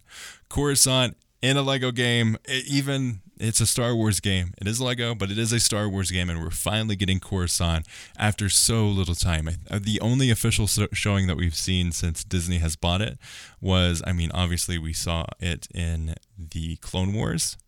Coruscant 0.49 1.17
in 1.43 1.57
a 1.57 1.62
Lego 1.62 1.93
game, 1.93 2.37
it 2.45 2.67
even 2.67 3.21
it's 3.38 3.61
a 3.61 3.67
Star 3.67 3.95
Wars 3.95 4.21
game. 4.21 4.55
It 4.59 4.67
is 4.67 4.81
Lego, 4.81 5.15
but 5.15 5.31
it 5.31 5.37
is 5.37 5.53
a 5.53 5.61
Star 5.61 5.91
Wars 5.91 6.11
game, 6.11 6.31
and 6.31 6.41
we're 6.43 6.50
finally 6.50 6.97
getting 6.97 7.21
Coruscant 7.21 7.87
after 8.19 8.49
so 8.49 8.87
little 8.87 9.15
time. 9.15 9.49
Uh, 9.71 9.79
the 9.81 10.00
only 10.00 10.31
official 10.31 10.67
showing 10.67 11.26
that 11.26 11.37
we've 11.37 11.55
seen 11.55 11.93
since 11.93 12.25
Disney 12.25 12.59
has 12.59 12.76
bought 12.76 13.03
it 13.03 13.19
was, 13.61 14.03
I 14.07 14.12
mean, 14.12 14.31
obviously 14.33 14.79
we 14.79 14.95
saw 14.95 15.26
it 15.38 15.69
in 15.75 16.15
the 16.38 16.76
Clone 16.76 17.12
Wars 17.12 17.59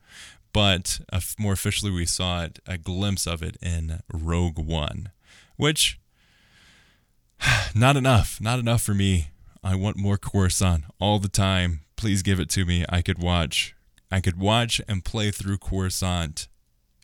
but 0.53 1.01
more 1.39 1.53
officially 1.53 1.93
we 1.93 2.07
saw 2.07 2.43
it 2.43 2.59
a 2.67 2.79
glimpse 2.79 3.27
of 3.27 3.43
it 3.43 3.57
in 3.63 4.01
Rogue 4.13 4.59
One 4.59 5.11
which 5.59 6.01
not 7.75 7.97
enough, 7.97 8.41
not 8.41 8.59
enough 8.59 8.81
for 8.81 8.95
me. 8.95 9.29
I 9.63 9.75
want 9.75 9.99
more 9.99 10.17
Coruscant 10.17 10.85
all 10.99 11.19
the 11.19 11.29
time. 11.29 11.81
Please 11.97 12.23
give 12.23 12.41
it 12.41 12.49
to 12.51 12.65
me. 12.65 12.87
I 12.89 13.03
could 13.03 13.19
watch, 13.19 13.75
I 14.11 14.21
could 14.21 14.39
watch 14.39 14.81
and 14.89 15.05
play 15.05 15.31
through 15.31 15.59
Coruscant 15.59 16.49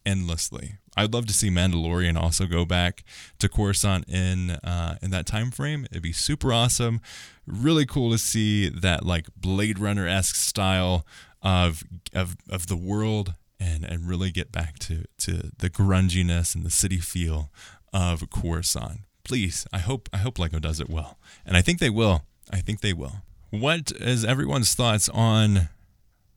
endlessly. 0.07 0.77
I'd 0.97 1.13
love 1.13 1.27
to 1.27 1.35
see 1.35 1.51
Mandalorian 1.51 2.17
also 2.17 2.47
go 2.47 2.65
back 2.65 3.03
to 3.41 3.49
Coruscant 3.49 4.09
in 4.09 4.53
uh, 4.53 4.97
in 5.03 5.11
that 5.11 5.27
time 5.27 5.51
frame. 5.51 5.87
It'd 5.91 6.03
be 6.03 6.13
super 6.13 6.53
awesome. 6.53 7.01
Really 7.47 7.85
cool 7.85 8.13
to 8.13 8.19
see 8.19 8.69
that 8.69 9.05
like 9.05 9.27
Blade 9.37 9.81
Runner 9.81 10.07
esque 10.07 10.37
style 10.37 11.05
of 11.43 11.83
of 12.15 12.37
of 12.49 12.69
the 12.69 12.77
world 12.77 13.35
and 13.59 13.85
and 13.85 14.09
really 14.09 14.31
get 14.31 14.53
back 14.53 14.79
to 14.81 15.05
to 15.19 15.51
the 15.59 15.71
grunginess 15.71 16.55
and 16.55 16.65
the 16.65 16.71
city 16.71 16.99
feel 16.99 17.51
of 17.95 18.29
Coruscant. 18.29 19.01
Please, 19.25 19.67
I 19.73 19.79
hope 19.79 20.11
I 20.13 20.19
hope 20.19 20.39
Lego 20.39 20.59
does 20.59 20.81
it 20.81 20.91
well, 20.91 21.17
and 21.47 21.57
I 21.57 21.63
think 21.63 21.79
they 21.79 21.89
will. 21.89 22.25
I 22.51 22.59
think 22.59 22.83
they 22.83 22.93
will. 22.93 23.23
What 23.51 23.93
is 23.93 24.25
everyone's 24.25 24.75
thoughts 24.75 25.09
on 25.09 25.69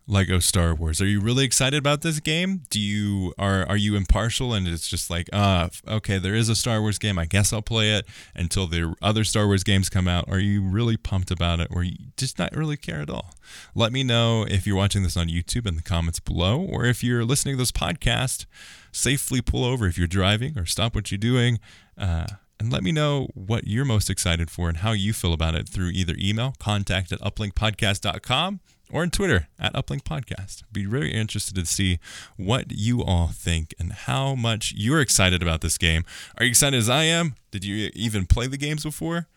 Lego 0.07 0.39
Star 0.39 0.73
Wars? 0.73 1.01
Are 1.01 1.05
you 1.05 1.19
really 1.19 1.43
excited 1.43 1.77
about 1.77 2.01
this 2.01 2.19
game? 2.19 2.63
Do 2.69 2.79
you 2.79 3.33
are 3.37 3.67
are 3.67 3.77
you 3.77 3.95
impartial 3.95 4.53
and 4.53 4.67
it's 4.67 4.87
just 4.87 5.09
like, 5.09 5.29
uh, 5.33 5.69
okay, 5.87 6.17
there 6.17 6.33
is 6.33 6.49
a 6.49 6.55
Star 6.55 6.81
Wars 6.81 6.97
game. 6.97 7.19
I 7.19 7.25
guess 7.25 7.51
I'll 7.51 7.61
play 7.61 7.93
it 7.93 8.05
until 8.35 8.67
the 8.67 8.95
other 9.01 9.23
Star 9.23 9.45
Wars 9.45 9.63
games 9.63 9.89
come 9.89 10.07
out. 10.07 10.25
Are 10.29 10.39
you 10.39 10.61
really 10.61 10.97
pumped 10.97 11.29
about 11.29 11.59
it, 11.59 11.67
or 11.71 11.83
you 11.83 11.97
just 12.15 12.39
not 12.39 12.55
really 12.55 12.77
care 12.77 13.01
at 13.01 13.09
all? 13.09 13.33
Let 13.75 13.91
me 13.91 14.03
know 14.03 14.45
if 14.47 14.65
you're 14.65 14.77
watching 14.77 15.03
this 15.03 15.17
on 15.17 15.27
YouTube 15.27 15.67
in 15.67 15.75
the 15.75 15.83
comments 15.83 16.19
below, 16.19 16.59
or 16.59 16.85
if 16.85 17.03
you're 17.03 17.25
listening 17.25 17.55
to 17.55 17.59
this 17.59 17.71
podcast 17.71 18.45
safely 18.91 19.41
pull 19.41 19.63
over 19.63 19.85
if 19.85 19.97
you're 19.97 20.07
driving 20.07 20.57
or 20.57 20.65
stop 20.65 20.95
what 20.95 21.11
you're 21.11 21.17
doing. 21.17 21.59
Uh, 21.97 22.25
and 22.59 22.73
let 22.73 22.83
me 22.83 22.91
know 22.91 23.27
what 23.35 23.67
you're 23.67 23.85
most 23.85 24.09
excited 24.09 24.49
for 24.49 24.67
and 24.67 24.77
how 24.77 24.91
you 24.91 25.13
feel 25.13 25.33
about 25.33 25.53
it 25.53 25.69
through 25.69 25.89
either 25.89 26.15
email, 26.17 26.55
contact 26.59 27.11
at 27.11 27.19
uplinkpodcast.com, 27.19 28.59
or 28.91 29.03
in 29.03 29.09
Twitter 29.09 29.47
at 29.59 29.73
Uplink 29.73 30.03
Podcast. 30.03 30.63
Be 30.71 30.85
really 30.85 31.11
interested 31.11 31.55
to 31.55 31.65
see 31.65 31.99
what 32.37 32.65
you 32.69 33.03
all 33.03 33.27
think 33.27 33.73
and 33.79 33.91
how 33.91 34.35
much 34.35 34.73
you're 34.75 35.01
excited 35.01 35.41
about 35.41 35.61
this 35.61 35.77
game. 35.77 36.03
Are 36.37 36.45
you 36.45 36.49
excited 36.49 36.77
as 36.77 36.89
I 36.89 37.03
am? 37.03 37.35
Did 37.51 37.65
you 37.65 37.89
even 37.93 38.25
play 38.25 38.47
the 38.47 38.57
games 38.57 38.83
before? 38.83 39.27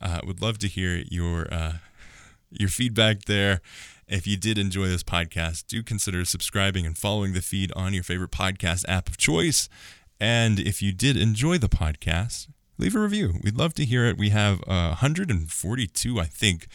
Uh, 0.00 0.20
would 0.24 0.40
love 0.40 0.58
to 0.58 0.68
hear 0.68 1.02
your 1.10 1.52
uh, 1.52 1.74
your 2.50 2.68
feedback 2.68 3.24
there. 3.24 3.60
If 4.06 4.26
you 4.26 4.36
did 4.36 4.56
enjoy 4.56 4.88
this 4.88 5.02
podcast, 5.02 5.66
do 5.66 5.82
consider 5.82 6.24
subscribing 6.24 6.86
and 6.86 6.96
following 6.96 7.34
the 7.34 7.42
feed 7.42 7.72
on 7.76 7.92
your 7.92 8.02
favorite 8.02 8.30
podcast 8.30 8.84
app 8.88 9.08
of 9.08 9.18
choice. 9.18 9.68
And 10.18 10.58
if 10.58 10.80
you 10.80 10.92
did 10.92 11.16
enjoy 11.16 11.58
the 11.58 11.68
podcast, 11.68 12.48
leave 12.78 12.96
a 12.96 13.00
review. 13.00 13.34
We'd 13.42 13.58
love 13.58 13.74
to 13.74 13.84
hear 13.84 14.06
it. 14.06 14.16
We 14.16 14.30
have 14.30 14.60
uh, 14.62 14.96
142, 14.96 16.18
I 16.18 16.24
think, 16.24 16.68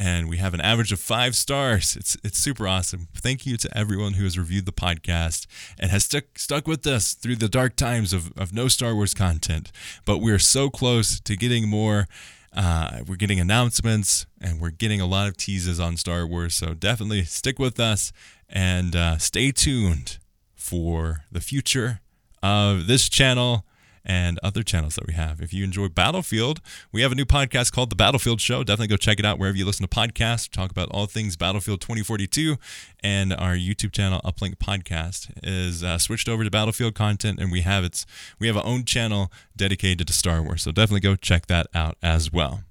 and 0.00 0.30
we 0.30 0.38
have 0.38 0.54
an 0.54 0.62
average 0.62 0.92
of 0.92 0.98
five 0.98 1.36
stars. 1.36 1.94
It's 1.94 2.16
it's 2.24 2.38
super 2.38 2.66
awesome. 2.66 3.08
Thank 3.14 3.44
you 3.44 3.58
to 3.58 3.76
everyone 3.76 4.14
who 4.14 4.24
has 4.24 4.38
reviewed 4.38 4.64
the 4.64 4.72
podcast 4.72 5.46
and 5.78 5.90
has 5.90 6.06
stuck 6.06 6.38
stuck 6.38 6.66
with 6.66 6.86
us 6.86 7.12
through 7.12 7.36
the 7.36 7.50
dark 7.50 7.76
times 7.76 8.14
of, 8.14 8.32
of 8.36 8.54
no 8.54 8.66
Star 8.66 8.94
Wars 8.94 9.12
content. 9.12 9.70
But 10.06 10.18
we're 10.18 10.38
so 10.38 10.70
close 10.70 11.20
to 11.20 11.36
getting 11.36 11.68
more 11.68 12.08
uh, 12.56 13.00
we're 13.06 13.16
getting 13.16 13.38
announcements 13.38 14.26
and 14.40 14.58
we're 14.58 14.70
getting 14.70 15.02
a 15.02 15.06
lot 15.06 15.28
of 15.28 15.36
teases 15.36 15.78
on 15.78 15.98
Star 15.98 16.26
Wars. 16.26 16.56
So 16.56 16.72
definitely 16.72 17.22
stick 17.24 17.58
with 17.58 17.78
us 17.78 18.10
and 18.48 18.96
uh, 18.96 19.18
stay 19.18 19.52
tuned 19.52 20.18
for 20.54 21.24
the 21.30 21.40
future 21.40 22.00
of 22.42 22.86
this 22.86 23.10
channel 23.10 23.66
and 24.04 24.38
other 24.42 24.62
channels 24.62 24.94
that 24.96 25.06
we 25.06 25.14
have. 25.14 25.40
If 25.40 25.52
you 25.52 25.64
enjoy 25.64 25.88
Battlefield, 25.88 26.60
we 26.92 27.02
have 27.02 27.12
a 27.12 27.14
new 27.14 27.24
podcast 27.24 27.72
called 27.72 27.90
The 27.90 27.96
Battlefield 27.96 28.40
Show. 28.40 28.64
Definitely 28.64 28.88
go 28.88 28.96
check 28.96 29.18
it 29.18 29.24
out 29.24 29.38
wherever 29.38 29.56
you 29.56 29.64
listen 29.64 29.86
to 29.86 29.94
podcasts. 29.94 30.50
Talk 30.50 30.70
about 30.70 30.88
all 30.90 31.06
things 31.06 31.36
Battlefield 31.36 31.80
2042. 31.80 32.56
And 33.02 33.32
our 33.32 33.54
YouTube 33.54 33.92
channel, 33.92 34.20
Uplink 34.24 34.56
Podcast, 34.56 35.30
is 35.42 35.82
uh, 35.82 35.98
switched 35.98 36.28
over 36.28 36.44
to 36.44 36.50
Battlefield 36.50 36.94
content, 36.94 37.38
and 37.38 37.50
we 37.50 37.62
have 37.62 37.84
its 37.84 38.06
we 38.38 38.46
have 38.46 38.56
our 38.56 38.66
own 38.66 38.84
channel 38.84 39.30
dedicated 39.56 40.06
to 40.06 40.12
Star 40.12 40.42
Wars. 40.42 40.62
So 40.62 40.72
definitely 40.72 41.00
go 41.00 41.16
check 41.16 41.46
that 41.46 41.66
out 41.74 41.96
as 42.02 42.32
well. 42.32 42.62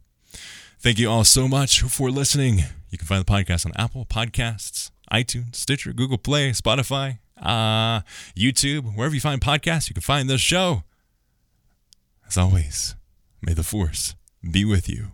Thank 0.79 0.97
you 0.97 1.09
all 1.09 1.25
so 1.25 1.47
much 1.47 1.81
for 1.81 2.09
listening. 2.09 2.59
You 2.89 2.97
can 2.97 3.05
find 3.05 3.25
the 3.25 3.31
podcast 3.31 3.65
on 3.65 3.73
Apple 3.75 4.05
Podcasts, 4.05 4.91
iTunes, 5.11 5.55
Stitcher, 5.55 5.93
Google 5.93 6.17
Play, 6.17 6.51
Spotify, 6.51 7.19
uh, 7.41 8.01
YouTube, 8.35 8.95
wherever 8.95 9.13
you 9.13 9.21
find 9.21 9.41
podcasts, 9.41 9.89
you 9.89 9.93
can 9.93 10.01
find 10.01 10.29
this 10.29 10.41
show. 10.41 10.83
As 12.29 12.37
always, 12.37 12.95
may 13.41 13.53
the 13.53 13.63
Force 13.63 14.13
be 14.51 14.63
with 14.63 14.87
you. 14.87 15.13